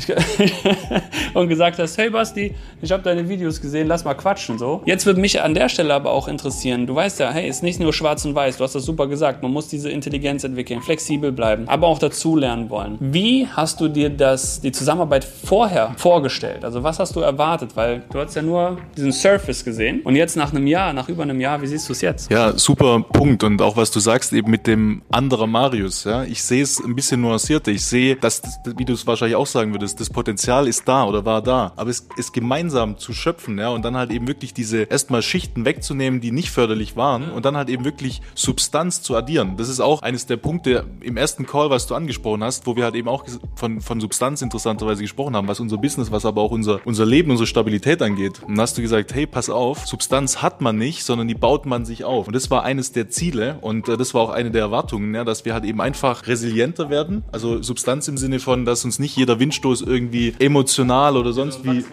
und 1.33 1.49
gesagt 1.49 1.79
hast, 1.79 1.97
hey 1.97 2.09
Basti, 2.09 2.55
ich 2.81 2.91
habe 2.91 3.03
deine 3.03 3.27
Videos 3.29 3.61
gesehen, 3.61 3.87
lass 3.87 4.03
mal 4.03 4.13
quatschen 4.13 4.57
so. 4.57 4.81
Jetzt 4.85 5.05
würde 5.05 5.19
mich 5.19 5.41
an 5.41 5.53
der 5.53 5.69
Stelle 5.69 5.93
aber 5.93 6.11
auch 6.11 6.27
interessieren, 6.27 6.87
du 6.87 6.95
weißt 6.95 7.19
ja, 7.19 7.31
hey, 7.31 7.47
ist 7.47 7.63
nicht 7.63 7.79
nur 7.79 7.93
schwarz 7.93 8.25
und 8.25 8.35
weiß, 8.35 8.57
du 8.57 8.63
hast 8.63 8.75
das 8.75 8.85
super 8.85 9.07
gesagt, 9.07 9.43
man 9.43 9.51
muss 9.51 9.67
diese 9.67 9.89
Intelligenz 9.89 10.43
entwickeln, 10.43 10.81
flexibel 10.81 11.31
bleiben, 11.31 11.67
aber 11.67 11.87
auch 11.87 11.99
dazulernen 11.99 12.69
wollen. 12.69 12.97
Wie 12.99 13.47
hast 13.47 13.72
du 13.79 13.87
dir 13.87 14.09
das, 14.09 14.61
die 14.61 14.71
Zusammenarbeit 14.71 15.23
vorher 15.23 15.93
vorgestellt? 15.97 16.65
Also 16.65 16.83
was 16.83 16.99
hast 16.99 17.15
du 17.15 17.21
erwartet? 17.21 17.75
Weil 17.75 18.03
du 18.11 18.19
hast 18.19 18.35
ja 18.35 18.41
nur 18.41 18.77
diesen 18.95 19.11
Surface 19.11 19.63
gesehen 19.63 20.01
und 20.03 20.15
jetzt 20.15 20.35
nach 20.35 20.51
einem 20.51 20.67
Jahr, 20.67 20.93
nach 20.93 21.09
über 21.09 21.23
einem 21.23 21.39
Jahr, 21.39 21.61
wie 21.61 21.67
siehst 21.67 21.87
du 21.89 21.93
es 21.93 22.01
jetzt? 22.01 22.31
Ja, 22.31 22.57
super 22.57 23.01
Punkt 23.01 23.43
und 23.43 23.61
auch 23.61 23.77
was 23.77 23.91
du 23.91 23.99
sagst 23.99 24.33
eben 24.33 24.49
mit 24.51 24.67
dem 24.67 25.01
anderen 25.11 25.51
Marius, 25.51 26.03
ja, 26.03 26.23
ich 26.23 26.43
sehe 26.43 26.63
es 26.63 26.83
ein 26.83 26.95
bisschen 26.95 27.21
nuancierter. 27.21 27.71
Ich 27.71 27.85
sehe, 27.85 28.15
dass, 28.15 28.41
wie 28.77 28.85
du 28.85 28.93
es 28.93 29.05
wahrscheinlich 29.07 29.35
auch 29.35 29.47
sagen 29.47 29.73
würdest, 29.73 29.99
das 29.99 30.09
Potenzial 30.09 30.67
ist 30.67 30.87
da 30.87 31.05
oder 31.05 31.25
war 31.25 31.41
da, 31.41 31.73
aber 31.75 31.89
es 31.89 32.07
ist 32.17 32.33
gemeinsam 32.33 32.97
zu 32.97 33.13
schöpfen, 33.13 33.57
ja, 33.57 33.69
und 33.69 33.83
dann 33.83 33.95
halt 33.95 34.11
eben 34.11 34.27
wirklich 34.27 34.53
diese 34.53 34.83
erstmal 34.83 35.21
Schichten 35.21 35.65
wegzunehmen, 35.65 36.21
die 36.21 36.31
nicht 36.31 36.51
förderlich 36.51 36.95
waren 36.95 37.31
und 37.31 37.45
dann 37.45 37.57
halt 37.57 37.69
eben 37.69 37.85
wirklich 37.85 38.21
Substanz 38.35 39.01
zu 39.01 39.15
addieren. 39.15 39.55
Das 39.57 39.69
ist 39.69 39.79
auch 39.79 40.01
eines 40.01 40.25
der 40.25 40.37
Punkte 40.37 40.85
im 41.01 41.17
ersten 41.17 41.45
Call, 41.45 41.69
was 41.69 41.87
du 41.87 41.95
angesprochen 41.95 42.43
hast, 42.43 42.67
wo 42.67 42.75
wir 42.75 42.83
halt 42.83 42.95
eben 42.95 43.07
auch 43.07 43.25
von, 43.63 43.79
von 43.79 44.01
Substanz 44.01 44.41
interessanterweise 44.41 45.01
gesprochen 45.01 45.37
haben, 45.37 45.47
was 45.47 45.61
unser 45.61 45.77
Business, 45.77 46.11
was 46.11 46.25
aber 46.25 46.41
auch 46.41 46.51
unser, 46.51 46.81
unser 46.83 47.05
Leben, 47.05 47.31
unsere 47.31 47.47
Stabilität 47.47 48.01
angeht. 48.01 48.41
Und 48.45 48.59
hast 48.59 48.77
du 48.77 48.81
gesagt, 48.81 49.15
hey, 49.15 49.25
pass 49.25 49.49
auf, 49.49 49.87
Substanz 49.87 50.41
hat 50.41 50.59
man 50.59 50.77
nicht, 50.77 51.05
sondern 51.05 51.29
die 51.29 51.33
baut 51.33 51.65
man 51.65 51.85
sich 51.85 52.03
auf. 52.03 52.27
Und 52.27 52.35
das 52.35 52.51
war 52.51 52.63
eines 52.63 52.91
der 52.91 53.09
Ziele 53.09 53.59
und 53.61 53.87
äh, 53.87 53.95
das 53.95 54.13
war 54.13 54.21
auch 54.21 54.31
eine 54.31 54.51
der 54.51 54.63
Erwartungen, 54.63 55.15
ja, 55.15 55.23
dass 55.23 55.45
wir 55.45 55.53
halt 55.53 55.63
eben 55.63 55.79
einfach 55.79 56.27
resilienter 56.27 56.89
werden. 56.89 57.23
Also 57.31 57.63
Substanz 57.63 58.09
im 58.09 58.17
Sinne 58.17 58.41
von, 58.41 58.65
dass 58.65 58.83
uns 58.83 58.99
nicht 58.99 59.15
jeder 59.15 59.39
Windstoß 59.39 59.81
irgendwie 59.81 60.33
emotional 60.39 61.15
oder 61.15 61.31
sonst 61.31 61.63
wie, 61.63 61.85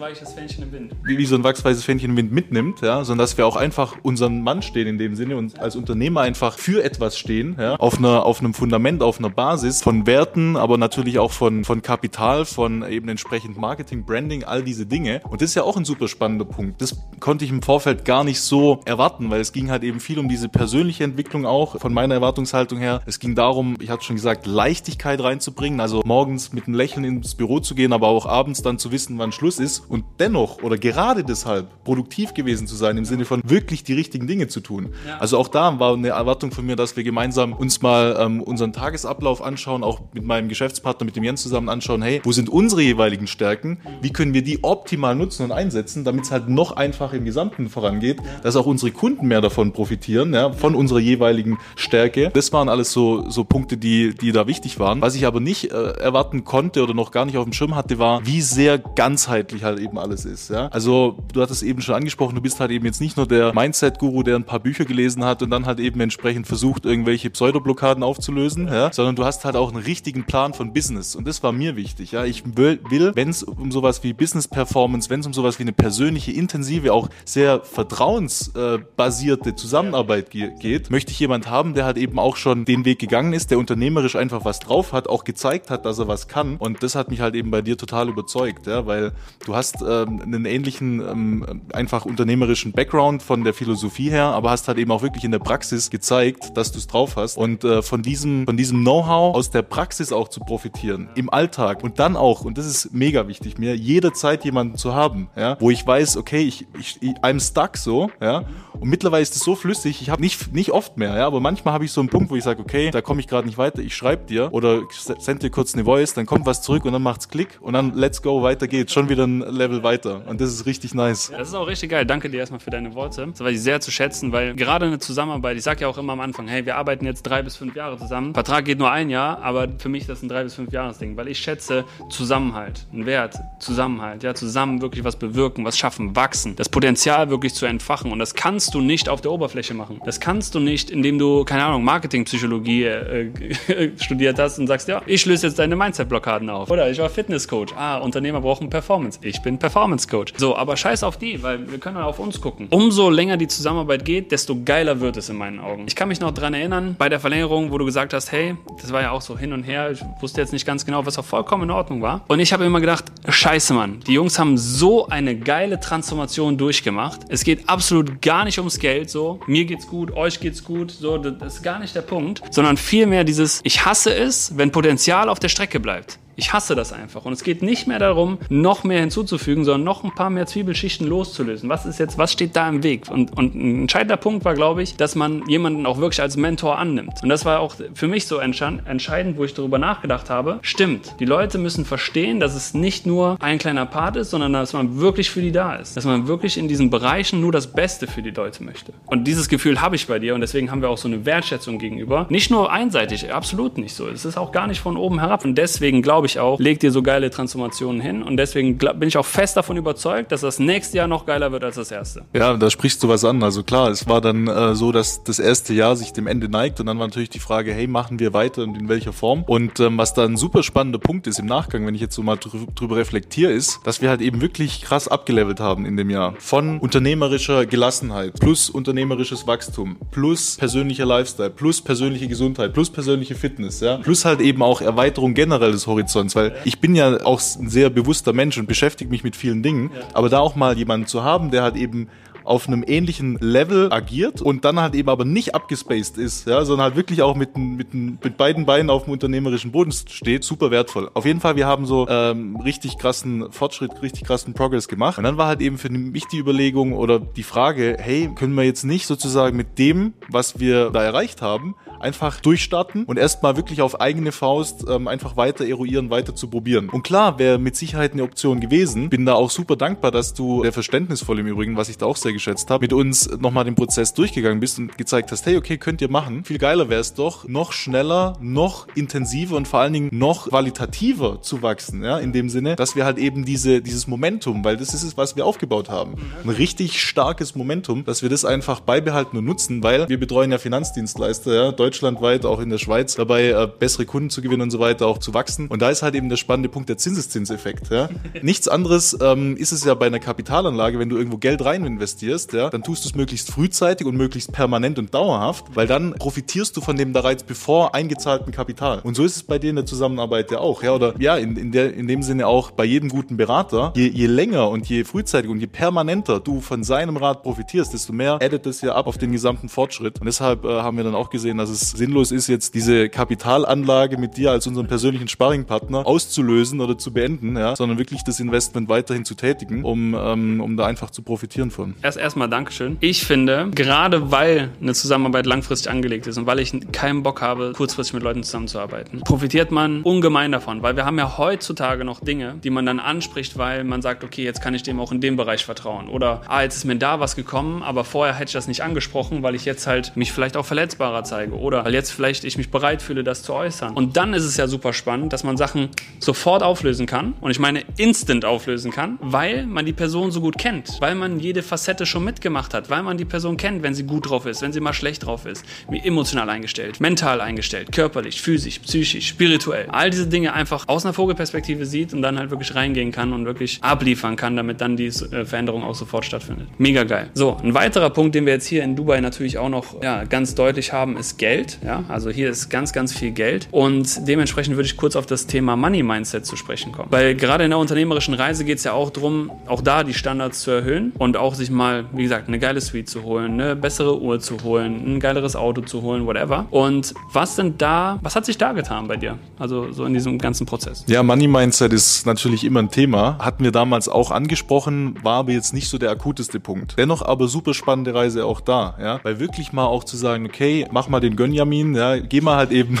wie, 1.05 1.17
wie 1.17 1.25
so 1.25 1.35
ein 1.35 1.43
wachsweiches 1.45 1.85
Fähnchen 1.85 2.09
im 2.09 2.17
Wind 2.17 2.33
mitnimmt, 2.33 2.81
ja, 2.81 3.05
sondern 3.05 3.23
dass 3.23 3.37
wir 3.37 3.47
auch 3.47 3.55
einfach 3.55 3.95
unseren 4.01 4.41
Mann 4.43 4.61
stehen 4.61 4.87
in 4.87 4.97
dem 4.97 5.15
Sinne 5.15 5.37
und 5.37 5.57
als 5.57 5.77
Unternehmer 5.77 6.19
einfach 6.19 6.57
für 6.57 6.83
etwas 6.83 7.17
stehen, 7.17 7.55
ja, 7.57 7.77
auf 7.77 7.97
einer, 7.97 8.25
auf 8.25 8.41
einem 8.41 8.53
Fundament, 8.53 9.01
auf 9.01 9.19
einer 9.19 9.29
Basis 9.29 9.81
von 9.81 10.05
Werten, 10.05 10.57
aber 10.57 10.77
natürlich 10.77 11.17
auch 11.17 11.31
von, 11.31 11.60
von 11.63 11.81
Kapital, 11.81 12.45
von 12.45 12.83
eben 12.87 13.09
entsprechend 13.09 13.57
Marketing, 13.57 14.05
Branding, 14.05 14.43
all 14.43 14.63
diese 14.63 14.85
Dinge. 14.85 15.21
Und 15.29 15.41
das 15.41 15.49
ist 15.49 15.55
ja 15.55 15.63
auch 15.63 15.77
ein 15.77 15.85
super 15.85 16.07
spannender 16.07 16.45
Punkt. 16.45 16.81
Das 16.81 16.97
konnte 17.19 17.45
ich 17.45 17.51
im 17.51 17.61
Vorfeld 17.61 18.05
gar 18.05 18.23
nicht 18.23 18.41
so 18.41 18.81
erwarten, 18.85 19.29
weil 19.29 19.41
es 19.41 19.53
ging 19.53 19.69
halt 19.69 19.83
eben 19.83 19.99
viel 19.99 20.19
um 20.19 20.29
diese 20.29 20.49
persönliche 20.49 21.03
Entwicklung 21.03 21.45
auch 21.45 21.79
von 21.79 21.93
meiner 21.93 22.15
Erwartungshaltung 22.15 22.79
her. 22.79 23.01
Es 23.05 23.19
ging 23.19 23.35
darum, 23.35 23.77
ich 23.79 23.89
hatte 23.89 24.03
schon 24.03 24.15
gesagt, 24.15 24.45
Leichtigkeit 24.45 25.21
reinzubringen, 25.21 25.79
also 25.79 26.01
morgens 26.05 26.53
mit 26.53 26.67
einem 26.67 26.75
Lächeln 26.75 27.03
ins 27.03 27.35
Büro 27.35 27.59
zu 27.59 27.75
gehen, 27.75 27.93
aber 27.93 28.07
auch 28.07 28.25
abends 28.25 28.61
dann 28.61 28.79
zu 28.79 28.91
wissen, 28.91 29.17
wann 29.17 29.31
Schluss 29.31 29.59
ist 29.59 29.79
und 29.89 30.05
dennoch 30.19 30.61
oder 30.63 30.77
gerade 30.77 31.23
deshalb 31.23 31.83
produktiv 31.83 32.33
gewesen 32.33 32.67
zu 32.67 32.75
sein, 32.75 32.97
im 32.97 33.05
Sinne 33.05 33.25
von 33.25 33.41
wirklich 33.43 33.83
die 33.83 33.93
richtigen 33.93 34.27
Dinge 34.27 34.47
zu 34.47 34.61
tun. 34.61 34.93
Ja. 35.07 35.17
Also 35.17 35.37
auch 35.37 35.47
da 35.47 35.79
war 35.79 35.93
eine 35.93 36.09
Erwartung 36.09 36.51
von 36.51 36.65
mir, 36.65 36.75
dass 36.75 36.95
wir 36.95 37.03
gemeinsam 37.03 37.53
uns 37.53 37.81
mal 37.81 38.17
ähm, 38.19 38.41
unseren 38.41 38.73
Tagesablauf 38.73 39.41
anschauen, 39.41 39.83
auch 39.83 40.01
mit 40.13 40.23
meinem 40.23 40.49
Geschäftspartner, 40.49 41.05
mit 41.05 41.15
dem 41.15 41.23
Jens 41.23 41.40
zusammen 41.41 41.69
anschauen, 41.69 42.01
hey, 42.01 42.21
wo 42.23 42.31
sind 42.31 42.49
unsere 42.49 42.81
jeweiligen 42.81 43.27
Stärken? 43.27 43.79
Wie 44.01 44.11
können 44.11 44.33
wir 44.33 44.43
die 44.43 44.63
optimal 44.63 45.15
nutzen 45.15 45.43
und 45.43 45.51
einsetzen, 45.51 46.03
damit 46.03 46.25
es 46.25 46.31
halt 46.31 46.49
noch 46.49 46.71
einfacher 46.73 47.17
im 47.17 47.25
Gesamten 47.25 47.69
vorangeht, 47.69 48.17
dass 48.43 48.55
auch 48.55 48.65
unsere 48.65 48.91
Kunden 48.91 49.27
mehr 49.27 49.41
davon 49.41 49.73
profitieren, 49.73 50.33
ja, 50.33 50.51
von 50.51 50.75
unserer 50.75 50.99
jeweiligen 50.99 51.57
Stärke. 51.75 52.29
Das 52.33 52.51
waren 52.53 52.69
alles 52.69 52.91
so, 52.91 53.29
so 53.29 53.43
Punkte, 53.43 53.77
die, 53.77 54.13
die 54.13 54.31
da 54.31 54.47
wichtig 54.47 54.79
waren. 54.79 55.01
Was 55.01 55.15
ich 55.15 55.25
aber 55.25 55.39
nicht 55.39 55.71
äh, 55.71 55.91
erwarten 55.99 56.43
konnte 56.43 56.83
oder 56.83 56.93
noch 56.93 57.11
gar 57.11 57.25
nicht 57.25 57.37
auf 57.37 57.43
dem 57.45 57.53
Schirm 57.53 57.75
hatte, 57.75 57.99
war, 57.99 58.25
wie 58.25 58.41
sehr 58.41 58.77
ganzheitlich 58.77 59.63
halt 59.63 59.79
eben 59.79 59.97
alles 59.97 60.25
ist. 60.25 60.49
Ja? 60.49 60.67
Also 60.67 61.17
du 61.33 61.41
hattest 61.41 61.63
eben 61.63 61.81
schon 61.81 61.95
angesprochen, 61.95 62.35
du 62.35 62.41
bist 62.41 62.59
halt 62.59 62.71
eben 62.71 62.85
jetzt 62.85 63.01
nicht 63.01 63.17
nur 63.17 63.27
der 63.27 63.53
Mindset-Guru, 63.53 64.23
der 64.23 64.35
ein 64.35 64.43
paar 64.43 64.59
Bücher 64.59 64.85
gelesen 64.85 65.23
hat 65.23 65.41
und 65.41 65.49
dann 65.49 65.65
halt 65.65 65.79
eben 65.79 65.99
entsprechend 65.99 66.47
versucht, 66.47 66.85
irgendwelche 66.85 67.29
Pseudoblockaden 67.29 68.03
aufzulösen, 68.03 68.67
ja? 68.67 68.91
sondern 68.93 69.15
du 69.15 69.25
hast 69.25 69.45
halt 69.45 69.55
auch 69.55 69.73
einen 69.73 69.83
richtigen 69.83 70.25
Plan 70.25 70.53
von 70.53 70.73
Business 70.73 71.15
und 71.15 71.25
das 71.31 71.41
war 71.43 71.53
mir 71.53 71.77
wichtig. 71.77 72.11
Ja? 72.11 72.25
Ich 72.25 72.43
will, 72.57 72.81
will 72.89 73.13
wenn 73.15 73.29
es 73.29 73.41
um 73.41 73.71
sowas 73.71 74.03
wie 74.03 74.11
Business 74.11 74.49
Performance, 74.49 75.09
wenn 75.09 75.21
es 75.21 75.25
um 75.25 75.31
sowas 75.31 75.59
wie 75.59 75.63
eine 75.63 75.71
persönliche, 75.71 76.33
intensive, 76.33 76.91
auch 76.91 77.07
sehr 77.23 77.61
vertrauensbasierte 77.61 79.55
Zusammenarbeit 79.55 80.29
geht, 80.29 80.91
möchte 80.91 81.13
ich 81.13 81.19
jemand 81.19 81.49
haben, 81.49 81.73
der 81.73 81.85
halt 81.85 81.95
eben 81.95 82.19
auch 82.19 82.35
schon 82.35 82.65
den 82.65 82.83
Weg 82.83 82.99
gegangen 82.99 83.31
ist, 83.31 83.49
der 83.49 83.59
unternehmerisch 83.59 84.17
einfach 84.17 84.43
was 84.43 84.59
drauf 84.59 84.91
hat, 84.91 85.07
auch 85.07 85.23
gezeigt 85.23 85.69
hat, 85.69 85.85
dass 85.85 85.99
er 85.99 86.09
was 86.09 86.27
kann 86.27 86.57
und 86.57 86.83
das 86.83 86.95
hat 86.95 87.09
mich 87.09 87.21
halt 87.21 87.35
eben 87.35 87.49
bei 87.49 87.61
dir 87.61 87.77
total 87.77 88.09
überzeugt, 88.09 88.67
ja? 88.67 88.85
weil 88.85 89.13
du 89.45 89.55
hast 89.55 89.77
ähm, 89.81 90.21
einen 90.21 90.43
ähnlichen 90.43 90.99
ähm, 90.99 91.61
einfach 91.71 92.03
unternehmerischen 92.03 92.73
Background 92.73 93.23
von 93.23 93.45
der 93.45 93.53
Philosophie 93.53 94.09
her, 94.09 94.25
aber 94.25 94.49
hast 94.49 94.67
halt 94.67 94.79
eben 94.79 94.91
auch 94.91 95.01
wirklich 95.01 95.23
in 95.23 95.31
der 95.31 95.39
Praxis 95.39 95.89
gezeigt, 95.89 96.57
dass 96.57 96.73
du 96.73 96.79
es 96.79 96.87
drauf 96.87 97.15
hast 97.15 97.37
und 97.37 97.63
äh, 97.63 97.81
von 97.81 98.01
diesem 98.01 98.45
von 98.45 98.57
diesem 98.57 98.81
Know-how 98.81 99.33
aus 99.33 99.49
der 99.49 99.61
Praxis 99.61 100.11
auch 100.11 100.27
zu 100.27 100.41
profitieren 100.41 101.07
im 101.21 101.31
Alltag. 101.31 101.83
Und 101.83 101.99
dann 101.99 102.17
auch, 102.17 102.43
und 102.43 102.57
das 102.57 102.65
ist 102.65 102.93
mega 102.93 103.27
wichtig 103.27 103.57
mir, 103.57 103.75
jederzeit 103.75 104.43
jemanden 104.43 104.77
zu 104.77 104.93
haben, 104.93 105.29
ja, 105.35 105.55
wo 105.59 105.69
ich 105.69 105.85
weiß, 105.85 106.17
okay, 106.17 106.41
ich, 106.41 106.67
ich, 106.77 106.99
I'm 107.21 107.39
stuck 107.39 107.77
so, 107.77 108.11
ja, 108.19 108.43
und 108.79 108.89
mittlerweile 108.89 109.21
ist 109.21 109.35
es 109.35 109.43
so 109.43 109.55
flüssig, 109.55 110.01
ich 110.01 110.09
habe 110.09 110.21
nicht, 110.21 110.53
nicht 110.53 110.71
oft 110.71 110.97
mehr, 110.97 111.15
ja, 111.15 111.27
aber 111.27 111.39
manchmal 111.39 111.73
habe 111.73 111.85
ich 111.85 111.91
so 111.91 112.01
einen 112.01 112.09
Punkt, 112.09 112.31
wo 112.31 112.35
ich 112.35 112.43
sage, 112.43 112.59
okay, 112.59 112.91
da 112.91 113.01
komme 113.01 113.21
ich 113.21 113.27
gerade 113.27 113.47
nicht 113.47 113.57
weiter, 113.57 113.79
ich 113.79 113.95
schreibe 113.95 114.25
dir 114.25 114.51
oder 114.51 114.81
send 114.89 115.43
dir 115.43 115.49
kurz 115.49 115.73
eine 115.73 115.85
Voice, 115.85 116.13
dann 116.13 116.25
kommt 116.25 116.45
was 116.45 116.61
zurück 116.61 116.85
und 116.85 116.93
dann 116.93 117.03
macht's 117.03 117.29
Klick 117.29 117.59
und 117.61 117.73
dann 117.73 117.93
let's 117.93 118.21
go, 118.21 118.41
weiter 118.41 118.67
geht's, 118.67 118.91
schon 118.91 119.07
wieder 119.09 119.25
ein 119.25 119.39
Level 119.39 119.83
weiter. 119.83 120.23
Und 120.27 120.41
das 120.41 120.49
ist 120.49 120.65
richtig 120.65 120.93
nice. 120.93 121.31
Das 121.35 121.49
ist 121.49 121.53
auch 121.53 121.67
richtig 121.67 121.91
geil, 121.91 122.05
danke 122.05 122.29
dir 122.29 122.39
erstmal 122.39 122.59
für 122.59 122.71
deine 122.71 122.93
Worte, 122.95 123.27
das 123.27 123.39
war 123.39 123.49
ich 123.49 123.61
sehr 123.61 123.79
zu 123.79 123.91
schätzen, 123.91 124.31
weil 124.31 124.55
gerade 124.55 124.87
eine 124.87 124.99
Zusammenarbeit, 124.99 125.57
ich 125.57 125.63
sage 125.63 125.81
ja 125.81 125.87
auch 125.87 125.97
immer 125.97 126.13
am 126.13 126.21
Anfang, 126.21 126.47
hey, 126.47 126.65
wir 126.65 126.77
arbeiten 126.77 127.05
jetzt 127.05 127.23
drei 127.23 127.43
bis 127.43 127.55
fünf 127.55 127.75
Jahre 127.75 127.97
zusammen, 127.97 128.33
Vertrag 128.33 128.65
geht 128.65 128.79
nur 128.79 128.91
ein 128.91 129.09
Jahr, 129.09 129.43
aber 129.43 129.67
für 129.77 129.89
mich 129.89 130.01
ist 130.01 130.09
das 130.09 130.23
ein 130.23 130.29
drei 130.29 130.43
bis 130.43 130.55
fünf 130.55 130.71
Jahresding, 131.11 131.17
weil 131.17 131.27
ich 131.27 131.39
schätze 131.39 131.85
Zusammenhalt, 132.09 132.85
einen 132.91 133.05
Wert, 133.05 133.35
Zusammenhalt, 133.59 134.23
ja, 134.23 134.33
zusammen 134.33 134.81
wirklich 134.81 135.03
was 135.03 135.15
bewirken, 135.15 135.65
was 135.65 135.77
schaffen, 135.77 136.15
wachsen, 136.15 136.55
das 136.55 136.69
Potenzial 136.69 137.29
wirklich 137.29 137.53
zu 137.53 137.65
entfachen 137.65 138.11
und 138.11 138.19
das 138.19 138.33
kannst 138.33 138.73
du 138.73 138.81
nicht 138.81 139.09
auf 139.09 139.21
der 139.21 139.31
Oberfläche 139.31 139.73
machen. 139.73 140.01
Das 140.05 140.19
kannst 140.19 140.55
du 140.55 140.59
nicht, 140.59 140.89
indem 140.89 141.19
du, 141.19 141.43
keine 141.43 141.63
Ahnung, 141.63 141.83
Marketingpsychologie 141.83 142.83
äh, 142.85 143.91
studiert 143.97 144.39
hast 144.39 144.59
und 144.59 144.67
sagst, 144.67 144.87
ja, 144.87 145.01
ich 145.05 145.25
löse 145.25 145.47
jetzt 145.47 145.59
deine 145.59 145.75
Mindset-Blockaden 145.75 146.49
auf. 146.49 146.69
Oder 146.71 146.89
ich 146.89 146.99
war 146.99 147.09
Fitnesscoach. 147.09 147.75
Ah, 147.75 147.97
Unternehmer 147.97 148.41
brauchen 148.41 148.69
Performance. 148.69 149.19
Ich 149.21 149.41
bin 149.41 149.57
Performance-Coach. 149.57 150.33
So, 150.37 150.55
aber 150.55 150.77
scheiß 150.77 151.03
auf 151.03 151.17
die, 151.17 151.41
weil 151.43 151.69
wir 151.71 151.79
können 151.79 151.97
auf 151.97 152.19
uns 152.19 152.41
gucken. 152.41 152.67
Umso 152.69 153.09
länger 153.09 153.37
die 153.37 153.47
Zusammenarbeit 153.47 154.05
geht, 154.05 154.31
desto 154.31 154.57
geiler 154.63 154.99
wird 154.99 155.17
es 155.17 155.29
in 155.29 155.37
meinen 155.37 155.59
Augen. 155.59 155.85
Ich 155.87 155.95
kann 155.95 156.07
mich 156.07 156.19
noch 156.19 156.31
dran 156.31 156.53
erinnern, 156.53 156.95
bei 156.97 157.09
der 157.09 157.19
Verlängerung, 157.19 157.71
wo 157.71 157.77
du 157.77 157.85
gesagt 157.85 158.13
hast, 158.13 158.31
hey, 158.31 158.55
das 158.81 158.91
war 158.91 159.01
ja 159.01 159.11
auch 159.11 159.21
so 159.21 159.37
hin 159.37 159.53
und 159.53 159.63
her, 159.63 159.91
ich 159.91 160.01
wusste 160.19 160.41
jetzt 160.41 160.53
nicht 160.53 160.65
ganz 160.65 160.85
genau, 160.85 161.00
was 161.05 161.17
auch 161.17 161.25
vollkommen 161.25 161.63
in 161.63 161.71
Ordnung 161.71 162.01
war. 162.01 162.23
Und 162.27 162.39
ich 162.39 162.53
habe 162.53 162.65
immer 162.65 162.79
gedacht, 162.79 163.05
scheiße, 163.27 163.73
Mann, 163.73 163.99
die 164.07 164.13
Jungs 164.13 164.37
haben 164.39 164.57
so 164.57 165.07
eine 165.07 165.37
geile 165.37 165.79
Transformation 165.79 166.57
durchgemacht. 166.57 167.21
Es 167.29 167.43
geht 167.43 167.67
absolut 167.69 168.21
gar 168.21 168.45
nicht 168.45 168.57
ums 168.57 168.79
Geld, 168.79 169.09
so, 169.09 169.39
mir 169.47 169.65
geht's 169.65 169.87
gut, 169.87 170.11
euch 170.11 170.39
geht's 170.39 170.63
gut, 170.63 170.91
so, 170.91 171.17
das 171.17 171.55
ist 171.55 171.63
gar 171.63 171.79
nicht 171.79 171.95
der 171.95 172.01
Punkt, 172.01 172.41
sondern 172.51 172.77
vielmehr 172.77 173.23
dieses, 173.23 173.61
ich 173.63 173.85
hasse 173.85 174.13
es, 174.13 174.57
wenn 174.57 174.71
Potenzial 174.71 175.29
auf 175.29 175.39
der 175.39 175.49
Strecke 175.49 175.79
bleibt. 175.79 176.19
Ich 176.35 176.53
hasse 176.53 176.75
das 176.75 176.93
einfach. 176.93 177.25
Und 177.25 177.33
es 177.33 177.43
geht 177.43 177.61
nicht 177.61 177.87
mehr 177.87 177.99
darum, 177.99 178.37
noch 178.49 178.83
mehr 178.83 178.99
hinzuzufügen, 179.01 179.65
sondern 179.65 179.83
noch 179.83 180.03
ein 180.03 180.13
paar 180.15 180.29
mehr 180.29 180.45
Zwiebelschichten 180.45 181.07
loszulösen. 181.07 181.69
Was 181.69 181.85
ist 181.85 181.99
jetzt, 181.99 182.17
was 182.17 182.31
steht 182.31 182.55
da 182.55 182.67
im 182.69 182.83
Weg? 182.83 183.09
Und, 183.09 183.37
und 183.37 183.55
ein 183.55 183.81
entscheidender 183.81 184.17
Punkt 184.17 184.45
war, 184.45 184.53
glaube 184.53 184.83
ich, 184.83 184.95
dass 184.95 185.15
man 185.15 185.47
jemanden 185.47 185.85
auch 185.85 185.99
wirklich 185.99 186.21
als 186.21 186.37
Mentor 186.37 186.77
annimmt. 186.77 187.21
Und 187.23 187.29
das 187.29 187.45
war 187.45 187.59
auch 187.59 187.75
für 187.93 188.07
mich 188.07 188.27
so 188.27 188.37
entscheidend, 188.37 189.37
wo 189.37 189.43
ich 189.43 189.53
darüber 189.53 189.77
nachgedacht 189.77 190.29
habe. 190.29 190.59
Stimmt, 190.61 191.15
die 191.19 191.25
Leute 191.25 191.57
müssen 191.57 191.85
verstehen, 191.85 192.39
dass 192.39 192.55
es 192.55 192.73
nicht 192.73 193.05
nur 193.05 193.37
ein 193.41 193.57
kleiner 193.57 193.85
Part 193.85 194.15
ist, 194.15 194.31
sondern 194.31 194.53
dass 194.53 194.73
man 194.73 194.99
wirklich 194.99 195.29
für 195.29 195.41
die 195.41 195.51
da 195.51 195.75
ist. 195.75 195.97
Dass 195.97 196.05
man 196.05 196.27
wirklich 196.27 196.57
in 196.57 196.67
diesen 196.67 196.89
Bereichen 196.89 197.41
nur 197.41 197.51
das 197.51 197.67
Beste 197.67 198.07
für 198.07 198.21
die 198.21 198.31
Leute 198.31 198.63
möchte. 198.63 198.93
Und 199.05 199.25
dieses 199.25 199.49
Gefühl 199.49 199.81
habe 199.81 199.95
ich 199.95 200.07
bei 200.07 200.19
dir 200.19 200.35
und 200.35 200.41
deswegen 200.41 200.71
haben 200.71 200.81
wir 200.81 200.89
auch 200.89 200.97
so 200.97 201.07
eine 201.07 201.25
Wertschätzung 201.25 201.79
gegenüber. 201.79 202.25
Nicht 202.29 202.51
nur 202.51 202.71
einseitig, 202.71 203.33
absolut 203.33 203.77
nicht 203.77 203.93
so. 203.93 204.07
Es 204.07 204.25
ist 204.25 204.37
auch 204.37 204.51
gar 204.51 204.67
nicht 204.67 204.79
von 204.79 204.97
oben 204.97 205.19
herab. 205.19 205.43
Und 205.45 205.55
deswegen 205.55 206.01
glaube 206.01 206.20
ich, 206.25 206.33
ich 206.33 206.39
auch, 206.39 206.59
legt 206.59 206.83
dir 206.83 206.91
so 206.91 207.01
geile 207.01 207.29
Transformationen 207.29 208.01
hin. 208.01 208.23
Und 208.23 208.37
deswegen 208.37 208.77
bin 208.77 209.07
ich 209.07 209.17
auch 209.17 209.25
fest 209.25 209.57
davon 209.57 209.77
überzeugt, 209.77 210.31
dass 210.31 210.41
das 210.41 210.59
nächste 210.59 210.97
Jahr 210.97 211.07
noch 211.07 211.25
geiler 211.25 211.51
wird 211.51 211.63
als 211.63 211.75
das 211.75 211.91
erste. 211.91 212.23
Ja, 212.33 212.55
da 212.55 212.69
sprichst 212.69 213.01
du 213.03 213.09
was 213.09 213.25
an. 213.25 213.43
Also 213.43 213.63
klar, 213.63 213.89
es 213.89 214.07
war 214.07 214.21
dann 214.21 214.47
äh, 214.47 214.75
so, 214.75 214.91
dass 214.91 215.23
das 215.23 215.39
erste 215.39 215.73
Jahr 215.73 215.95
sich 215.95 216.13
dem 216.13 216.27
Ende 216.27 216.49
neigt 216.49 216.79
und 216.79 216.85
dann 216.85 216.99
war 216.99 217.07
natürlich 217.07 217.29
die 217.29 217.39
Frage, 217.39 217.73
hey, 217.73 217.87
machen 217.87 218.19
wir 218.19 218.33
weiter 218.33 218.63
und 218.63 218.77
in 218.77 218.89
welcher 218.89 219.13
Form? 219.13 219.43
Und 219.43 219.79
ähm, 219.79 219.97
was 219.97 220.13
da 220.13 220.25
ein 220.25 220.37
super 220.37 220.63
spannender 220.63 220.99
Punkt 220.99 221.27
ist 221.27 221.39
im 221.39 221.45
Nachgang, 221.45 221.85
wenn 221.85 221.95
ich 221.95 222.01
jetzt 222.01 222.15
so 222.15 222.23
mal 222.23 222.37
drüber 222.37 222.95
reflektiere, 222.95 223.51
ist, 223.51 223.79
dass 223.83 224.01
wir 224.01 224.09
halt 224.09 224.21
eben 224.21 224.41
wirklich 224.41 224.81
krass 224.81 225.07
abgelevelt 225.07 225.59
haben 225.59 225.85
in 225.85 225.97
dem 225.97 226.09
Jahr. 226.09 226.33
Von 226.39 226.79
unternehmerischer 226.79 227.65
Gelassenheit 227.65 228.39
plus 228.39 228.69
unternehmerisches 228.69 229.47
Wachstum 229.47 229.97
plus 230.11 230.57
persönlicher 230.57 231.05
Lifestyle 231.05 231.49
plus 231.49 231.81
persönliche 231.81 232.27
Gesundheit 232.27 232.73
plus 232.73 232.89
persönliche 232.89 233.35
Fitness, 233.35 233.79
ja, 233.79 233.97
plus 233.97 234.25
halt 234.25 234.41
eben 234.41 234.61
auch 234.61 234.81
Erweiterung 234.81 235.33
generell 235.33 235.71
des 235.71 235.87
Horizonts 235.87 236.10
sonst, 236.11 236.35
weil 236.35 236.55
ich 236.65 236.79
bin 236.79 236.95
ja 236.95 237.23
auch 237.23 237.41
ein 237.59 237.69
sehr 237.69 237.89
bewusster 237.89 238.33
Mensch 238.33 238.57
und 238.57 238.67
beschäftige 238.67 239.09
mich 239.09 239.23
mit 239.23 239.35
vielen 239.35 239.63
Dingen, 239.63 239.91
aber 240.13 240.29
da 240.29 240.39
auch 240.39 240.55
mal 240.55 240.77
jemanden 240.77 241.07
zu 241.07 241.23
haben, 241.23 241.51
der 241.51 241.63
halt 241.63 241.75
eben 241.75 242.07
auf 242.51 242.67
einem 242.67 242.83
ähnlichen 242.85 243.37
Level 243.39 243.91
agiert 243.93 244.41
und 244.41 244.65
dann 244.65 244.79
halt 244.79 244.93
eben 244.93 245.09
aber 245.09 245.23
nicht 245.23 245.55
abgespaced 245.55 246.17
ist, 246.17 246.47
ja, 246.47 246.65
sondern 246.65 246.83
halt 246.83 246.95
wirklich 246.97 247.21
auch 247.21 247.35
mit, 247.35 247.57
mit, 247.57 247.93
mit 247.93 248.37
beiden 248.37 248.65
Beinen 248.65 248.89
auf 248.89 249.05
dem 249.05 249.13
unternehmerischen 249.13 249.71
Boden 249.71 249.91
steht, 249.91 250.43
super 250.43 250.69
wertvoll. 250.69 251.09
Auf 251.13 251.25
jeden 251.25 251.39
Fall, 251.39 251.55
wir 251.55 251.65
haben 251.65 251.85
so 251.85 252.07
ähm, 252.09 252.57
richtig 252.57 252.97
krassen 252.97 253.51
Fortschritt, 253.51 254.01
richtig 254.01 254.25
krassen 254.25 254.53
Progress 254.53 254.89
gemacht. 254.89 255.17
Und 255.17 255.23
dann 255.23 255.37
war 255.37 255.47
halt 255.47 255.61
eben 255.61 255.77
für 255.77 255.89
mich 255.89 256.25
die 256.25 256.39
Überlegung 256.39 256.91
oder 256.93 257.19
die 257.19 257.43
Frage, 257.43 257.95
hey, 257.99 258.29
können 258.35 258.53
wir 258.53 258.63
jetzt 258.63 258.83
nicht 258.83 259.07
sozusagen 259.07 259.55
mit 259.55 259.79
dem, 259.79 260.13
was 260.27 260.59
wir 260.59 260.89
da 260.89 261.03
erreicht 261.03 261.41
haben, 261.41 261.75
einfach 262.01 262.41
durchstarten 262.41 263.05
und 263.05 263.17
erstmal 263.17 263.55
wirklich 263.55 263.81
auf 263.81 264.01
eigene 264.01 264.31
Faust 264.31 264.85
ähm, 264.89 265.07
einfach 265.07 265.37
weiter 265.37 265.65
eruieren, 265.65 266.09
weiter 266.09 266.35
zu 266.35 266.49
probieren. 266.49 266.89
Und 266.89 267.03
klar, 267.03 267.39
wäre 267.39 267.59
mit 267.59 267.75
Sicherheit 267.75 268.13
eine 268.13 268.23
Option 268.23 268.59
gewesen. 268.59 269.09
Bin 269.09 269.25
da 269.25 269.33
auch 269.33 269.49
super 269.49 269.75
dankbar, 269.75 270.11
dass 270.11 270.33
du, 270.33 270.63
der 270.63 270.73
verständnisvoll 270.73 271.39
im 271.39 271.47
Übrigen, 271.47 271.77
was 271.77 271.89
ich 271.89 271.97
da 271.97 272.05
auch 272.05 272.17
sehr 272.17 272.33
geschätzt 272.41 272.71
habe, 272.71 272.83
mit 272.83 272.91
uns 272.91 273.29
nochmal 273.39 273.65
den 273.65 273.75
Prozess 273.75 274.15
durchgegangen 274.15 274.59
bist 274.59 274.79
und 274.79 274.97
gezeigt 274.97 275.31
hast, 275.31 275.45
hey, 275.45 275.57
okay, 275.57 275.77
könnt 275.77 276.01
ihr 276.01 276.09
machen. 276.09 276.43
Viel 276.43 276.57
geiler 276.57 276.89
wäre 276.89 276.99
es 276.99 277.13
doch, 277.13 277.47
noch 277.47 277.71
schneller, 277.71 278.35
noch 278.41 278.87
intensiver 278.95 279.55
und 279.55 279.67
vor 279.67 279.79
allen 279.79 279.93
Dingen 279.93 280.09
noch 280.11 280.49
qualitativer 280.49 281.41
zu 281.41 281.61
wachsen, 281.61 282.03
ja, 282.03 282.17
in 282.17 282.33
dem 282.33 282.49
Sinne, 282.49 282.75
dass 282.75 282.95
wir 282.95 283.05
halt 283.05 283.19
eben 283.19 283.45
diese, 283.45 283.81
dieses 283.81 284.07
Momentum, 284.07 284.63
weil 284.63 284.75
das 284.75 284.95
ist 284.95 285.03
es, 285.03 285.17
was 285.17 285.35
wir 285.35 285.45
aufgebaut 285.45 285.89
haben. 285.89 286.15
Ein 286.43 286.49
richtig 286.49 286.99
starkes 286.99 287.53
Momentum, 287.53 288.05
dass 288.05 288.23
wir 288.23 288.29
das 288.29 288.43
einfach 288.43 288.79
beibehalten 288.79 289.37
und 289.37 289.45
nutzen, 289.45 289.83
weil 289.83 290.09
wir 290.09 290.19
betreuen 290.19 290.51
ja 290.51 290.57
Finanzdienstleister, 290.57 291.53
ja, 291.53 291.71
deutschlandweit, 291.71 292.45
auch 292.45 292.59
in 292.59 292.69
der 292.69 292.79
Schweiz, 292.79 293.15
dabei 293.15 293.49
äh, 293.49 293.67
bessere 293.67 294.05
Kunden 294.05 294.31
zu 294.31 294.41
gewinnen 294.41 294.63
und 294.63 294.71
so 294.71 294.79
weiter, 294.79 295.05
auch 295.05 295.19
zu 295.19 295.35
wachsen. 295.35 295.67
Und 295.67 295.83
da 295.83 295.91
ist 295.91 296.01
halt 296.01 296.15
eben 296.15 296.29
der 296.29 296.37
spannende 296.37 296.69
Punkt 296.69 296.89
der 296.89 296.97
Zinseszinseffekt. 296.97 297.91
Ja. 297.91 298.09
Nichts 298.41 298.67
anderes 298.67 299.15
ähm, 299.21 299.55
ist 299.57 299.71
es 299.71 299.83
ja 299.83 299.93
bei 299.93 300.07
einer 300.07 300.19
Kapitalanlage, 300.19 300.97
wenn 300.97 301.09
du 301.09 301.17
irgendwo 301.17 301.37
Geld 301.37 301.63
rein 301.63 301.85
investierst, 301.85 302.20
ja, 302.53 302.69
dann 302.69 302.83
tust 302.83 303.03
du 303.05 303.09
es 303.09 303.15
möglichst 303.15 303.51
frühzeitig 303.51 304.07
und 304.07 304.15
möglichst 304.15 304.51
permanent 304.51 304.99
und 304.99 305.13
dauerhaft, 305.13 305.65
weil 305.75 305.87
dann 305.87 306.13
profitierst 306.13 306.75
du 306.77 306.81
von 306.81 306.97
dem 306.97 307.13
bereits 307.13 307.43
bevor 307.43 307.95
eingezahlten 307.95 308.51
Kapital. 308.51 308.99
Und 309.03 309.15
so 309.15 309.23
ist 309.23 309.35
es 309.35 309.43
bei 309.43 309.59
dir 309.59 309.69
in 309.69 309.75
der 309.75 309.85
Zusammenarbeit 309.85 310.51
ja 310.51 310.59
auch, 310.59 310.83
ja, 310.83 310.93
oder 310.93 311.13
ja, 311.19 311.35
in, 311.37 311.57
in, 311.57 311.71
der, 311.71 311.93
in 311.93 312.07
dem 312.07 312.23
Sinne 312.23 312.47
auch 312.47 312.71
bei 312.71 312.85
jedem 312.85 313.09
guten 313.09 313.37
Berater. 313.37 313.93
Je, 313.95 314.07
je 314.07 314.27
länger 314.27 314.69
und 314.69 314.87
je 314.87 315.03
frühzeitiger 315.03 315.51
und 315.51 315.59
je 315.59 315.67
permanenter 315.67 316.39
du 316.39 316.61
von 316.61 316.83
seinem 316.83 317.17
Rat 317.17 317.43
profitierst, 317.43 317.93
desto 317.93 318.13
mehr 318.13 318.33
addet 318.41 318.65
es 318.65 318.81
ja 318.81 318.95
ab 318.95 319.07
auf 319.07 319.17
den 319.17 319.31
gesamten 319.31 319.69
Fortschritt. 319.69 320.19
Und 320.19 320.25
deshalb 320.25 320.65
äh, 320.65 320.67
haben 320.67 320.97
wir 320.97 321.03
dann 321.03 321.15
auch 321.15 321.29
gesehen, 321.29 321.57
dass 321.57 321.69
es 321.69 321.91
sinnlos 321.91 322.31
ist, 322.31 322.47
jetzt 322.47 322.75
diese 322.75 323.09
Kapitalanlage 323.09 324.17
mit 324.17 324.37
dir 324.37 324.51
als 324.51 324.67
unserem 324.67 324.87
persönlichen 324.87 325.27
Sparringpartner 325.27 326.05
auszulösen 326.05 326.81
oder 326.81 326.97
zu 326.97 327.13
beenden, 327.13 327.57
ja, 327.57 327.75
sondern 327.75 327.97
wirklich 327.97 328.23
das 328.23 328.39
Investment 328.39 328.89
weiterhin 328.89 329.25
zu 329.25 329.35
tätigen, 329.35 329.83
um, 329.83 330.15
ähm, 330.17 330.61
um 330.61 330.77
da 330.77 330.85
einfach 330.85 331.09
zu 331.09 331.21
profitieren 331.21 331.71
von. 331.71 331.95
Erst 332.11 332.19
erstmal 332.19 332.49
Dankeschön. 332.49 332.97
Ich 332.99 333.23
finde, 333.25 333.69
gerade 333.73 334.31
weil 334.31 334.71
eine 334.81 334.93
Zusammenarbeit 334.93 335.45
langfristig 335.45 335.89
angelegt 335.89 336.27
ist 336.27 336.37
und 336.37 336.45
weil 336.45 336.59
ich 336.59 336.73
keinen 336.91 337.23
Bock 337.23 337.41
habe, 337.41 337.71
kurzfristig 337.71 338.15
mit 338.15 338.23
Leuten 338.23 338.43
zusammenzuarbeiten, 338.43 339.21
profitiert 339.21 339.71
man 339.71 340.01
ungemein 340.01 340.51
davon, 340.51 340.81
weil 340.83 340.97
wir 340.97 341.05
haben 341.05 341.17
ja 341.17 341.37
heutzutage 341.37 342.03
noch 342.03 342.19
Dinge, 342.19 342.55
die 342.65 342.69
man 342.69 342.85
dann 342.85 342.99
anspricht, 342.99 343.57
weil 343.57 343.85
man 343.85 344.01
sagt, 344.01 344.25
okay, 344.25 344.43
jetzt 344.43 344.61
kann 344.61 344.73
ich 344.73 344.83
dem 344.83 344.99
auch 344.99 345.13
in 345.13 345.21
dem 345.21 345.37
Bereich 345.37 345.63
vertrauen. 345.63 346.09
Oder, 346.09 346.41
ah, 346.49 346.63
jetzt 346.63 346.75
ist 346.75 346.83
mir 346.83 346.97
da 346.97 347.21
was 347.21 347.37
gekommen, 347.37 347.81
aber 347.81 348.03
vorher 348.03 348.35
hätte 348.35 348.49
ich 348.49 348.53
das 348.53 348.67
nicht 348.67 348.83
angesprochen, 348.83 349.41
weil 349.41 349.55
ich 349.55 349.63
jetzt 349.63 349.87
halt 349.87 350.11
mich 350.17 350.33
vielleicht 350.33 350.57
auch 350.57 350.65
verletzbarer 350.65 351.23
zeige 351.23 351.57
oder 351.57 351.85
weil 351.85 351.93
jetzt 351.93 352.11
vielleicht 352.11 352.43
ich 352.43 352.57
mich 352.57 352.71
bereit 352.71 353.01
fühle, 353.01 353.23
das 353.23 353.41
zu 353.41 353.53
äußern. 353.53 353.93
Und 353.93 354.17
dann 354.17 354.33
ist 354.33 354.43
es 354.43 354.57
ja 354.57 354.67
super 354.67 354.91
spannend, 354.91 355.31
dass 355.31 355.45
man 355.45 355.55
Sachen 355.55 355.87
sofort 356.19 356.61
auflösen 356.61 357.05
kann 357.05 357.35
und 357.39 357.51
ich 357.51 357.59
meine 357.59 357.83
instant 357.95 358.43
auflösen 358.43 358.91
kann, 358.91 359.17
weil 359.21 359.65
man 359.65 359.85
die 359.85 359.93
Person 359.93 360.31
so 360.31 360.41
gut 360.41 360.57
kennt, 360.57 360.97
weil 360.99 361.15
man 361.15 361.39
jede 361.39 361.63
Facette 361.63 362.00
schon 362.05 362.23
mitgemacht 362.23 362.73
hat, 362.73 362.89
weil 362.89 363.03
man 363.03 363.17
die 363.17 363.25
Person 363.25 363.57
kennt, 363.57 363.83
wenn 363.83 363.93
sie 363.93 364.03
gut 364.03 364.29
drauf 364.29 364.45
ist, 364.45 364.61
wenn 364.61 364.73
sie 364.73 364.79
mal 364.79 364.93
schlecht 364.93 365.25
drauf 365.25 365.45
ist, 365.45 365.65
wie 365.89 365.99
emotional 365.99 366.49
eingestellt, 366.49 366.99
mental 366.99 367.41
eingestellt, 367.41 367.91
körperlich, 367.91 368.41
physisch, 368.41 368.79
psychisch, 368.79 369.27
spirituell. 369.27 369.87
All 369.91 370.09
diese 370.09 370.27
Dinge 370.27 370.53
einfach 370.53 370.87
aus 370.87 371.05
einer 371.05 371.13
Vogelperspektive 371.13 371.85
sieht 371.85 372.13
und 372.13 372.21
dann 372.21 372.37
halt 372.37 372.49
wirklich 372.49 372.75
reingehen 372.75 373.11
kann 373.11 373.33
und 373.33 373.45
wirklich 373.45 373.79
abliefern 373.81 374.35
kann, 374.35 374.55
damit 374.55 374.81
dann 374.81 374.97
die 374.97 375.07
äh, 375.07 375.45
Veränderung 375.45 375.83
auch 375.83 375.95
sofort 375.95 376.25
stattfindet. 376.25 376.67
Mega 376.77 377.03
geil. 377.03 377.29
So, 377.33 377.57
ein 377.63 377.73
weiterer 377.73 378.09
Punkt, 378.09 378.35
den 378.35 378.45
wir 378.45 378.53
jetzt 378.53 378.67
hier 378.67 378.83
in 378.83 378.95
Dubai 378.95 379.21
natürlich 379.21 379.57
auch 379.57 379.69
noch 379.69 380.01
ja, 380.01 380.23
ganz 380.25 380.55
deutlich 380.55 380.93
haben, 380.93 381.17
ist 381.17 381.37
Geld. 381.37 381.79
Ja, 381.83 382.03
also 382.07 382.29
hier 382.29 382.49
ist 382.49 382.69
ganz, 382.69 382.93
ganz 382.93 383.13
viel 383.13 383.31
Geld. 383.31 383.67
Und 383.71 384.27
dementsprechend 384.27 384.75
würde 384.75 384.85
ich 384.85 384.97
kurz 384.97 385.15
auf 385.15 385.25
das 385.25 385.47
Thema 385.47 385.75
Money 385.75 386.03
Mindset 386.03 386.45
zu 386.45 386.55
sprechen 386.55 386.91
kommen. 386.91 387.11
Weil 387.11 387.35
gerade 387.35 387.63
in 387.63 387.71
der 387.71 387.79
unternehmerischen 387.79 388.33
Reise 388.33 388.65
geht 388.65 388.77
es 388.77 388.83
ja 388.83 388.93
auch 388.93 389.09
darum, 389.09 389.51
auch 389.67 389.81
da 389.81 390.03
die 390.03 390.13
Standards 390.13 390.61
zu 390.61 390.71
erhöhen 390.71 391.11
und 391.17 391.37
auch 391.37 391.55
sich 391.55 391.69
mal 391.69 391.90
mal, 391.91 392.05
wie 392.13 392.23
gesagt, 392.23 392.47
eine 392.47 392.59
geile 392.59 392.81
Suite 392.81 393.09
zu 393.09 393.23
holen, 393.23 393.53
eine 393.53 393.75
bessere 393.75 394.19
Uhr 394.19 394.39
zu 394.39 394.63
holen, 394.63 395.15
ein 395.15 395.19
geileres 395.19 395.55
Auto 395.55 395.81
zu 395.81 396.01
holen, 396.01 396.25
whatever. 396.25 396.65
Und 396.71 397.13
was 397.31 397.55
sind 397.55 397.81
da, 397.81 398.19
was 398.21 398.35
hat 398.35 398.45
sich 398.45 398.57
da 398.57 398.73
getan 398.73 399.07
bei 399.07 399.17
dir? 399.17 399.37
Also 399.59 399.91
so 399.91 400.05
in 400.05 400.13
diesem 400.13 400.37
ganzen 400.37 400.65
Prozess? 400.65 401.03
Ja, 401.07 401.23
Money 401.23 401.47
Mindset 401.47 401.93
ist 401.93 402.25
natürlich 402.25 402.63
immer 402.63 402.81
ein 402.81 402.91
Thema. 402.91 403.37
Hatten 403.39 403.63
wir 403.63 403.71
damals 403.71 404.09
auch 404.09 404.31
angesprochen, 404.31 405.15
war 405.23 405.39
aber 405.39 405.51
jetzt 405.51 405.73
nicht 405.73 405.89
so 405.89 405.97
der 405.97 406.11
akuteste 406.11 406.59
Punkt. 406.59 406.95
Dennoch 406.97 407.21
aber 407.21 407.47
super 407.47 407.73
spannende 407.73 408.13
Reise 408.13 408.45
auch 408.45 408.61
da, 408.61 408.95
ja. 408.99 409.19
Weil 409.23 409.39
wirklich 409.39 409.73
mal 409.73 409.85
auch 409.85 410.03
zu 410.03 410.17
sagen, 410.17 410.45
okay, 410.45 410.87
mach 410.91 411.07
mal 411.07 411.19
den 411.19 411.35
Gönjamin, 411.35 411.95
ja, 411.95 412.17
geh 412.17 412.41
mal 412.41 412.57
halt 412.57 412.71
eben, 412.71 412.99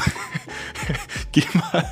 geh 1.31 1.43
mal, 1.53 1.85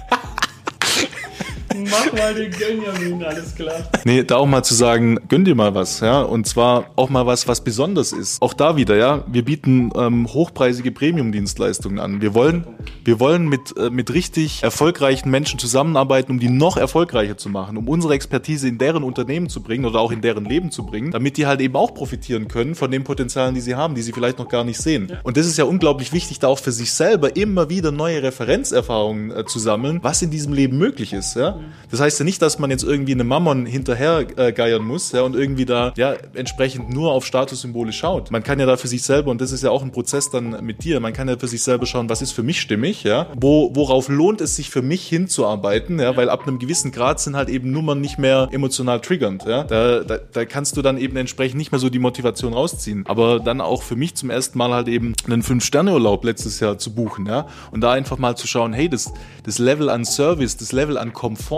Mach 1.89 2.13
mal 2.13 2.33
den 2.33 2.51
Gönjamin, 2.51 3.23
alles 3.23 3.55
klar. 3.55 3.75
Nee, 4.03 4.23
da 4.23 4.37
auch 4.37 4.45
mal 4.45 4.63
zu 4.63 4.73
sagen, 4.73 5.19
gönn 5.27 5.45
dir 5.45 5.55
mal 5.55 5.75
was, 5.75 5.99
ja. 5.99 6.21
Und 6.21 6.47
zwar 6.47 6.91
auch 6.95 7.09
mal 7.09 7.25
was, 7.25 7.47
was 7.47 7.63
besonders 7.63 8.11
ist. 8.11 8.41
Auch 8.41 8.53
da 8.53 8.75
wieder, 8.75 8.95
ja. 8.95 9.23
Wir 9.27 9.45
bieten 9.45 9.91
ähm, 9.95 10.27
hochpreisige 10.27 10.91
Premium-Dienstleistungen 10.91 11.99
an. 11.99 12.21
Wir 12.21 12.33
wollen, 12.33 12.65
wir 13.05 13.19
wollen 13.19 13.47
mit, 13.47 13.77
äh, 13.77 13.89
mit 13.89 14.13
richtig 14.13 14.63
erfolgreichen 14.63 15.29
Menschen 15.29 15.59
zusammenarbeiten, 15.59 16.31
um 16.31 16.39
die 16.39 16.49
noch 16.49 16.77
erfolgreicher 16.77 17.37
zu 17.37 17.49
machen, 17.49 17.77
um 17.77 17.87
unsere 17.87 18.13
Expertise 18.13 18.67
in 18.67 18.77
deren 18.77 19.03
Unternehmen 19.03 19.49
zu 19.49 19.61
bringen 19.61 19.85
oder 19.85 19.99
auch 19.99 20.11
in 20.11 20.21
deren 20.21 20.45
Leben 20.45 20.71
zu 20.71 20.85
bringen, 20.85 21.11
damit 21.11 21.37
die 21.37 21.45
halt 21.45 21.61
eben 21.61 21.75
auch 21.75 21.93
profitieren 21.93 22.47
können 22.47 22.75
von 22.75 22.89
den 22.89 23.03
Potenzialen, 23.03 23.53
die 23.53 23.61
sie 23.61 23.75
haben, 23.75 23.95
die 23.95 24.01
sie 24.01 24.11
vielleicht 24.11 24.39
noch 24.39 24.49
gar 24.49 24.63
nicht 24.63 24.79
sehen. 24.79 25.07
Ja. 25.09 25.19
Und 25.23 25.37
das 25.37 25.45
ist 25.45 25.57
ja 25.57 25.65
unglaublich 25.65 26.13
wichtig, 26.13 26.39
da 26.39 26.47
auch 26.47 26.59
für 26.59 26.71
sich 26.71 26.93
selber 26.93 27.35
immer 27.35 27.69
wieder 27.69 27.91
neue 27.91 28.23
Referenzerfahrungen 28.23 29.31
äh, 29.31 29.45
zu 29.45 29.59
sammeln, 29.59 29.99
was 30.01 30.21
in 30.21 30.31
diesem 30.31 30.53
Leben 30.53 30.77
möglich 30.77 31.13
ist, 31.13 31.35
ja. 31.35 31.58
Das 31.91 31.99
heißt 31.99 32.19
ja 32.19 32.25
nicht, 32.25 32.41
dass 32.41 32.59
man 32.59 32.69
jetzt 32.69 32.83
irgendwie 32.83 33.13
eine 33.13 33.23
Mammon 33.23 33.65
hinterher 33.65 34.25
äh, 34.37 34.79
muss 34.79 35.11
ja, 35.11 35.21
und 35.21 35.35
irgendwie 35.35 35.65
da 35.65 35.93
ja 35.97 36.13
entsprechend 36.33 36.89
nur 36.89 37.11
auf 37.11 37.25
Statussymbole 37.25 37.91
schaut. 37.93 38.31
Man 38.31 38.43
kann 38.43 38.59
ja 38.59 38.65
da 38.65 38.77
für 38.77 38.87
sich 38.87 39.03
selber, 39.03 39.31
und 39.31 39.41
das 39.41 39.51
ist 39.51 39.63
ja 39.63 39.71
auch 39.71 39.81
ein 39.81 39.91
Prozess 39.91 40.29
dann 40.29 40.63
mit 40.65 40.83
dir, 40.83 40.99
man 40.99 41.13
kann 41.13 41.27
ja 41.27 41.37
für 41.37 41.47
sich 41.47 41.63
selber 41.63 41.85
schauen, 41.85 42.09
was 42.09 42.21
ist 42.21 42.31
für 42.31 42.43
mich 42.43 42.61
stimmig, 42.61 43.03
ja, 43.03 43.27
Wo, 43.35 43.75
worauf 43.75 44.09
lohnt 44.09 44.41
es 44.41 44.55
sich 44.55 44.69
für 44.69 44.81
mich 44.81 45.07
hinzuarbeiten, 45.07 45.99
ja, 45.99 46.15
weil 46.15 46.29
ab 46.29 46.47
einem 46.47 46.59
gewissen 46.59 46.91
Grad 46.91 47.19
sind 47.19 47.35
halt 47.35 47.49
eben 47.49 47.71
Nummern 47.71 48.01
nicht 48.01 48.19
mehr 48.19 48.49
emotional 48.51 49.01
triggernd, 49.01 49.45
ja. 49.45 49.63
Da, 49.63 50.03
da, 50.03 50.17
da 50.17 50.45
kannst 50.45 50.77
du 50.77 50.81
dann 50.81 50.97
eben 50.97 51.15
entsprechend 51.17 51.57
nicht 51.57 51.71
mehr 51.71 51.79
so 51.79 51.89
die 51.89 51.99
Motivation 51.99 52.53
rausziehen. 52.53 53.05
Aber 53.07 53.39
dann 53.39 53.61
auch 53.61 53.83
für 53.83 53.95
mich 53.95 54.15
zum 54.15 54.29
ersten 54.29 54.57
Mal 54.57 54.71
halt 54.71 54.87
eben 54.87 55.13
einen 55.25 55.43
Fünf-Sterne-Urlaub 55.43 56.23
letztes 56.23 56.59
Jahr 56.59 56.77
zu 56.77 56.93
buchen, 56.93 57.25
ja, 57.25 57.47
und 57.71 57.81
da 57.81 57.91
einfach 57.91 58.17
mal 58.17 58.35
zu 58.35 58.47
schauen, 58.47 58.73
hey, 58.73 58.89
das, 58.89 59.11
das 59.43 59.59
Level 59.59 59.89
an 59.89 60.05
Service, 60.05 60.57
das 60.57 60.71
Level 60.71 60.97
an 60.97 61.13
Komfort, 61.13 61.48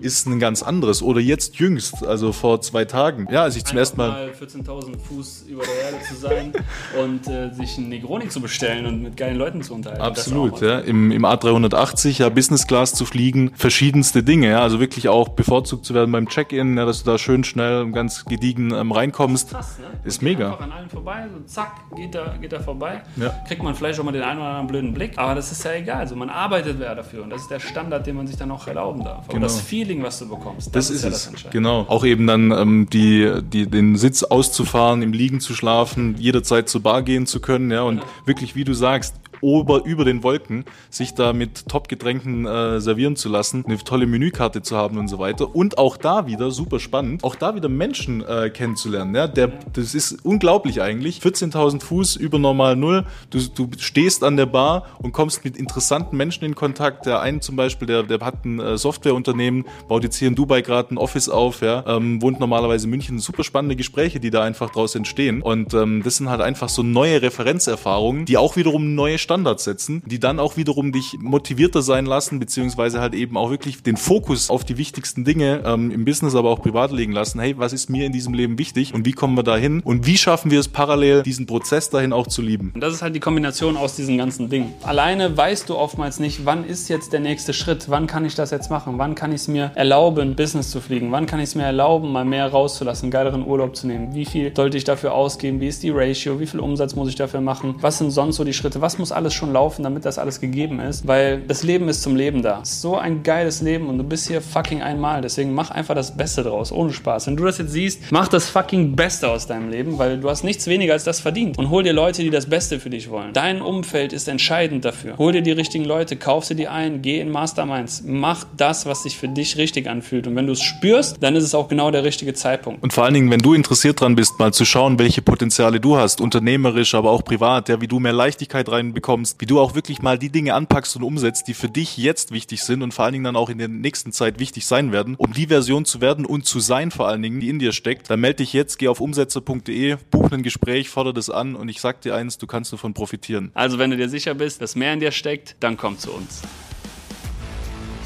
ist 0.00 0.26
ein 0.26 0.38
ganz 0.38 0.62
anderes. 0.62 1.02
Oder 1.02 1.20
jetzt 1.20 1.56
jüngst, 1.58 2.04
also 2.04 2.32
vor 2.32 2.60
zwei 2.60 2.84
Tagen. 2.84 3.28
Ja, 3.30 3.42
als 3.42 3.56
ich 3.56 3.64
zum 3.64 3.78
ersten 3.78 3.98
Mal. 3.98 4.08
mal 4.08 4.30
14.000 4.30 4.98
Fuß 4.98 5.44
über 5.48 5.62
der 5.62 5.92
Erde 5.92 6.04
zu 6.06 6.14
sein 6.14 6.52
und 7.02 7.28
äh, 7.28 7.52
sich 7.52 7.78
einen 7.78 7.88
Negroni 7.88 8.28
zu 8.28 8.40
bestellen 8.40 8.86
und 8.86 9.02
mit 9.02 9.16
geilen 9.16 9.36
Leuten 9.36 9.62
zu 9.62 9.74
unterhalten. 9.74 10.02
Absolut, 10.02 10.60
ja. 10.60 10.78
Im, 10.80 11.10
Im 11.10 11.24
A380 11.24 12.20
ja 12.20 12.28
Business 12.28 12.66
Class 12.66 12.94
zu 12.94 13.04
fliegen, 13.04 13.52
verschiedenste 13.54 14.22
Dinge, 14.22 14.50
ja. 14.50 14.62
Also 14.62 14.80
wirklich 14.80 15.08
auch 15.08 15.30
bevorzugt 15.30 15.84
zu 15.84 15.94
werden 15.94 16.12
beim 16.12 16.28
Check-in, 16.28 16.76
ja, 16.76 16.84
dass 16.84 17.02
du 17.02 17.10
da 17.10 17.18
schön 17.18 17.44
schnell 17.44 17.82
und 17.82 17.92
ganz 17.92 18.24
gediegen 18.24 18.72
ähm, 18.72 18.92
reinkommst. 18.92 19.50
Krass, 19.50 19.78
ne? 19.78 19.86
Ist 20.04 20.22
mega. 20.22 20.52
Einfach 20.52 20.64
an 20.64 20.72
allen 20.72 20.90
vorbei, 20.90 21.26
so 21.32 21.42
zack, 21.44 21.72
geht 21.96 22.14
da, 22.14 22.36
geht 22.40 22.52
da 22.52 22.60
vorbei. 22.60 23.02
Ja. 23.16 23.30
Kriegt 23.48 23.62
man 23.62 23.74
vielleicht 23.74 23.98
auch 23.98 24.04
mal 24.04 24.12
den 24.12 24.22
einen 24.22 24.38
oder 24.38 24.48
anderen 24.48 24.66
blöden 24.66 24.94
Blick, 24.94 25.18
aber 25.18 25.34
das 25.34 25.52
ist 25.52 25.64
ja 25.64 25.72
egal. 25.72 25.98
Also 25.98 26.16
man 26.16 26.30
arbeitet 26.30 26.76
wer 26.78 26.94
dafür 26.94 27.22
und 27.24 27.30
das 27.30 27.42
ist 27.42 27.50
der 27.50 27.60
Standard, 27.60 28.06
den 28.06 28.16
man 28.16 28.26
sich 28.26 28.36
dann 28.36 28.50
auch 28.50 28.66
erlauben 28.66 29.02
darf. 29.04 29.25
Aber 29.26 29.34
genau. 29.34 29.46
das 29.46 29.60
Feeling, 29.60 30.02
was 30.02 30.18
du 30.20 30.28
bekommst, 30.28 30.68
das, 30.68 30.88
das 30.88 30.90
ist, 30.90 30.96
ist 30.96 31.02
ja 31.02 31.08
es. 31.10 31.42
Das 31.42 31.52
genau. 31.52 31.84
Auch 31.88 32.04
eben 32.04 32.26
dann 32.26 32.52
ähm, 32.52 32.88
die, 32.92 33.30
die, 33.42 33.66
den 33.66 33.96
Sitz 33.96 34.22
auszufahren, 34.22 35.02
im 35.02 35.12
Liegen 35.12 35.40
zu 35.40 35.54
schlafen, 35.54 36.16
jederzeit 36.18 36.68
zur 36.68 36.82
Bar 36.82 37.02
gehen 37.02 37.26
zu 37.26 37.40
können, 37.40 37.70
ja, 37.70 37.82
und 37.82 37.98
ja. 37.98 38.04
wirklich, 38.24 38.54
wie 38.54 38.64
du 38.64 38.72
sagst, 38.72 39.14
ober, 39.40 39.84
über 39.84 40.04
den 40.04 40.22
Wolken, 40.22 40.64
sich 40.90 41.14
da 41.14 41.32
mit 41.32 41.68
Top-Getränken 41.68 42.46
äh, 42.46 42.80
servieren 42.80 43.16
zu 43.16 43.28
lassen, 43.28 43.64
eine 43.66 43.78
tolle 43.78 44.06
Menükarte 44.06 44.62
zu 44.62 44.76
haben 44.76 44.98
und 44.98 45.08
so 45.08 45.18
weiter. 45.18 45.54
Und 45.54 45.78
auch 45.78 45.96
da 45.96 46.26
wieder, 46.26 46.50
super 46.50 46.78
spannend, 46.78 47.24
auch 47.24 47.34
da 47.34 47.54
wieder 47.54 47.68
Menschen 47.68 48.24
äh, 48.24 48.50
kennenzulernen. 48.50 49.14
Ja? 49.14 49.26
Der, 49.26 49.52
das 49.72 49.94
ist 49.94 50.24
unglaublich 50.24 50.82
eigentlich. 50.82 51.20
14.000 51.20 51.82
Fuß 51.82 52.16
über 52.16 52.38
normal 52.38 52.76
Null. 52.76 53.04
Du, 53.30 53.38
du 53.54 53.68
stehst 53.78 54.24
an 54.24 54.36
der 54.36 54.46
Bar 54.46 54.86
und 54.98 55.12
kommst 55.12 55.44
mit 55.44 55.56
interessanten 55.56 56.16
Menschen 56.16 56.44
in 56.44 56.54
Kontakt. 56.54 57.06
Der 57.06 57.20
eine 57.20 57.40
zum 57.40 57.56
Beispiel, 57.56 57.86
der, 57.86 58.02
der 58.02 58.20
hat 58.20 58.44
ein 58.44 58.58
äh, 58.60 58.78
Softwareunternehmen, 58.78 59.64
baut 59.88 60.04
jetzt 60.04 60.16
hier 60.16 60.28
in 60.28 60.34
Dubai 60.34 60.62
gerade 60.62 60.94
ein 60.94 60.98
Office 60.98 61.28
auf, 61.28 61.62
ja? 61.62 61.84
ähm, 61.86 62.22
wohnt 62.22 62.40
normalerweise 62.40 62.86
in 62.86 62.90
München. 62.90 63.18
Super 63.18 63.44
spannende 63.44 63.76
Gespräche, 63.76 64.20
die 64.20 64.30
da 64.30 64.42
einfach 64.42 64.70
draus 64.70 64.94
entstehen. 64.94 65.42
Und 65.42 65.74
ähm, 65.74 66.02
das 66.02 66.16
sind 66.16 66.28
halt 66.28 66.40
einfach 66.40 66.68
so 66.68 66.82
neue 66.82 67.22
Referenzerfahrungen, 67.22 68.24
die 68.24 68.36
auch 68.36 68.56
wiederum 68.56 68.94
neue 68.94 69.18
Standards 69.26 69.64
setzen, 69.64 70.02
die 70.06 70.20
dann 70.20 70.38
auch 70.38 70.56
wiederum 70.56 70.92
dich 70.92 71.16
motivierter 71.18 71.82
sein 71.82 72.06
lassen, 72.06 72.38
beziehungsweise 72.38 73.00
halt 73.00 73.14
eben 73.14 73.36
auch 73.36 73.50
wirklich 73.50 73.82
den 73.82 73.96
Fokus 73.96 74.50
auf 74.50 74.62
die 74.62 74.78
wichtigsten 74.78 75.24
Dinge 75.24 75.62
ähm, 75.64 75.90
im 75.90 76.04
Business, 76.04 76.36
aber 76.36 76.50
auch 76.50 76.62
privat 76.62 76.92
legen 76.92 77.10
lassen. 77.10 77.40
Hey, 77.40 77.58
was 77.58 77.72
ist 77.72 77.90
mir 77.90 78.06
in 78.06 78.12
diesem 78.12 78.34
Leben 78.34 78.56
wichtig 78.56 78.94
und 78.94 79.04
wie 79.04 79.12
kommen 79.12 79.36
wir 79.36 79.42
dahin? 79.42 79.80
Und 79.80 80.06
wie 80.06 80.16
schaffen 80.16 80.52
wir 80.52 80.60
es 80.60 80.68
parallel, 80.68 81.24
diesen 81.24 81.46
Prozess 81.46 81.90
dahin 81.90 82.12
auch 82.12 82.28
zu 82.28 82.40
lieben? 82.40 82.70
Und 82.74 82.80
das 82.80 82.94
ist 82.94 83.02
halt 83.02 83.16
die 83.16 83.20
Kombination 83.20 83.76
aus 83.76 83.96
diesen 83.96 84.16
ganzen 84.16 84.48
Dingen. 84.48 84.72
Alleine 84.84 85.36
weißt 85.36 85.68
du 85.68 85.76
oftmals 85.76 86.20
nicht, 86.20 86.44
wann 86.44 86.64
ist 86.64 86.88
jetzt 86.88 87.12
der 87.12 87.20
nächste 87.20 87.52
Schritt, 87.52 87.90
wann 87.90 88.06
kann 88.06 88.24
ich 88.24 88.36
das 88.36 88.52
jetzt 88.52 88.70
machen, 88.70 88.94
wann 88.98 89.16
kann 89.16 89.32
ich 89.32 89.40
es 89.40 89.48
mir 89.48 89.72
erlauben, 89.74 90.36
Business 90.36 90.70
zu 90.70 90.80
fliegen, 90.80 91.10
wann 91.10 91.26
kann 91.26 91.40
ich 91.40 91.46
es 91.46 91.54
mir 91.56 91.64
erlauben, 91.64 92.12
mal 92.12 92.24
mehr 92.24 92.46
rauszulassen, 92.46 93.10
geileren 93.10 93.44
Urlaub 93.44 93.74
zu 93.74 93.88
nehmen, 93.88 94.14
wie 94.14 94.24
viel 94.24 94.52
sollte 94.54 94.76
ich 94.76 94.84
dafür 94.84 95.14
ausgeben, 95.14 95.60
wie 95.60 95.66
ist 95.66 95.82
die 95.82 95.90
Ratio, 95.90 96.38
wie 96.38 96.46
viel 96.46 96.60
Umsatz 96.60 96.94
muss 96.94 97.08
ich 97.08 97.16
dafür 97.16 97.40
machen, 97.40 97.74
was 97.80 97.98
sind 97.98 98.12
sonst 98.12 98.36
so 98.36 98.44
die 98.44 98.52
Schritte, 98.52 98.80
was 98.80 98.98
muss 98.98 99.12
alles 99.16 99.34
schon 99.34 99.52
laufen, 99.52 99.82
damit 99.82 100.04
das 100.04 100.18
alles 100.18 100.40
gegeben 100.40 100.80
ist, 100.80 101.06
weil 101.06 101.40
das 101.40 101.62
Leben 101.62 101.88
ist 101.88 102.02
zum 102.02 102.14
Leben 102.14 102.42
da. 102.42 102.60
So 102.64 102.96
ein 102.96 103.22
geiles 103.22 103.62
Leben 103.62 103.88
und 103.88 103.98
du 103.98 104.04
bist 104.04 104.28
hier 104.28 104.40
fucking 104.40 104.82
einmal, 104.82 105.22
deswegen 105.22 105.54
mach 105.54 105.70
einfach 105.70 105.94
das 105.94 106.16
Beste 106.16 106.42
draus, 106.42 106.70
ohne 106.70 106.92
Spaß. 106.92 107.26
Wenn 107.26 107.36
du 107.36 107.44
das 107.44 107.58
jetzt 107.58 107.72
siehst, 107.72 108.00
mach 108.10 108.28
das 108.28 108.48
fucking 108.48 108.94
Beste 108.94 109.28
aus 109.28 109.46
deinem 109.46 109.70
Leben, 109.70 109.98
weil 109.98 110.18
du 110.18 110.30
hast 110.30 110.44
nichts 110.44 110.66
weniger 110.66 110.92
als 110.92 111.04
das 111.04 111.20
verdient 111.20 111.58
und 111.58 111.70
hol 111.70 111.82
dir 111.82 111.92
Leute, 111.92 112.22
die 112.22 112.30
das 112.30 112.46
Beste 112.46 112.78
für 112.78 112.90
dich 112.90 113.10
wollen. 113.10 113.32
Dein 113.32 113.62
Umfeld 113.62 114.12
ist 114.12 114.28
entscheidend 114.28 114.84
dafür. 114.84 115.16
Hol 115.18 115.32
dir 115.32 115.42
die 115.42 115.52
richtigen 115.52 115.84
Leute, 115.84 116.16
kauf 116.16 116.44
sie 116.44 116.54
dir 116.54 116.70
ein, 116.70 117.02
geh 117.02 117.20
in 117.20 117.30
Masterminds, 117.30 118.04
mach 118.06 118.44
das, 118.56 118.86
was 118.86 119.02
sich 119.02 119.16
für 119.16 119.28
dich 119.28 119.56
richtig 119.56 119.88
anfühlt 119.88 120.26
und 120.26 120.36
wenn 120.36 120.46
du 120.46 120.52
es 120.52 120.62
spürst, 120.62 121.16
dann 121.20 121.34
ist 121.34 121.44
es 121.44 121.54
auch 121.54 121.68
genau 121.68 121.90
der 121.90 122.04
richtige 122.04 122.34
Zeitpunkt. 122.34 122.82
Und 122.82 122.92
vor 122.92 123.04
allen 123.04 123.14
Dingen, 123.14 123.30
wenn 123.30 123.40
du 123.40 123.54
interessiert 123.54 124.00
dran 124.00 124.14
bist, 124.14 124.38
mal 124.38 124.52
zu 124.52 124.64
schauen, 124.64 124.98
welche 124.98 125.22
Potenziale 125.22 125.80
du 125.80 125.96
hast, 125.96 126.20
unternehmerisch, 126.20 126.94
aber 126.94 127.10
auch 127.10 127.24
privat, 127.24 127.68
ja, 127.68 127.80
wie 127.80 127.88
du 127.88 127.98
mehr 127.98 128.12
Leichtigkeit 128.12 128.68
reinbekommst, 128.68 129.05
wie 129.06 129.46
du 129.46 129.60
auch 129.60 129.74
wirklich 129.74 130.02
mal 130.02 130.18
die 130.18 130.30
Dinge 130.30 130.54
anpackst 130.54 130.96
und 130.96 131.02
umsetzt, 131.02 131.48
die 131.48 131.54
für 131.54 131.68
dich 131.68 131.96
jetzt 131.96 132.32
wichtig 132.32 132.62
sind 132.62 132.82
und 132.82 132.92
vor 132.92 133.04
allen 133.04 133.12
Dingen 133.12 133.24
dann 133.24 133.36
auch 133.36 133.48
in 133.48 133.58
der 133.58 133.68
nächsten 133.68 134.12
Zeit 134.12 134.38
wichtig 134.38 134.66
sein 134.66 134.92
werden, 134.92 135.14
um 135.16 135.32
die 135.32 135.46
Version 135.46 135.84
zu 135.84 136.00
werden 136.00 136.26
und 136.26 136.46
zu 136.46 136.60
sein 136.60 136.90
vor 136.90 137.08
allen 137.08 137.22
Dingen, 137.22 137.40
die 137.40 137.48
in 137.48 137.58
dir 137.58 137.72
steckt, 137.72 138.10
dann 138.10 138.20
melde 138.20 138.38
dich 138.38 138.52
jetzt, 138.52 138.78
geh 138.78 138.88
auf 138.88 139.00
umsetzer.de, 139.00 139.96
buch 140.10 140.32
ein 140.32 140.42
Gespräch, 140.42 140.88
fordere 140.88 141.14
das 141.14 141.30
an 141.30 141.54
und 141.54 141.68
ich 141.68 141.80
sag 141.80 142.00
dir 142.00 142.14
eins, 142.14 142.38
du 142.38 142.46
kannst 142.46 142.72
davon 142.72 142.94
profitieren. 142.94 143.50
Also 143.54 143.78
wenn 143.78 143.90
du 143.90 143.96
dir 143.96 144.08
sicher 144.08 144.34
bist, 144.34 144.60
dass 144.60 144.74
mehr 144.74 144.92
in 144.92 145.00
dir 145.00 145.12
steckt, 145.12 145.56
dann 145.60 145.76
komm 145.76 145.98
zu 145.98 146.12
uns. 146.12 146.42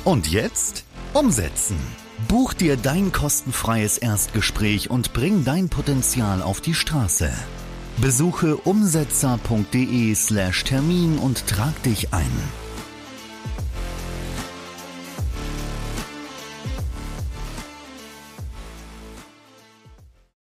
Und 0.05 0.31
jetzt 0.31 0.85
umsetzen. 1.15 1.77
Buch 2.29 2.55
dir 2.55 2.77
dein 2.77 3.13
kostenfreies 3.13 3.99
Erstgespräch 3.99 4.91
und 4.91 5.13
bring 5.13 5.45
dein 5.45 5.69
Potenzial 5.69 6.43
auf 6.43 6.61
die 6.61 6.75
Straße. 6.75 7.33
Besuche 7.99 8.57
umsetzer.de/termin 8.57 11.19
und 11.19 11.47
trag 11.47 11.83
dich 11.83 12.13
ein. 12.13 12.60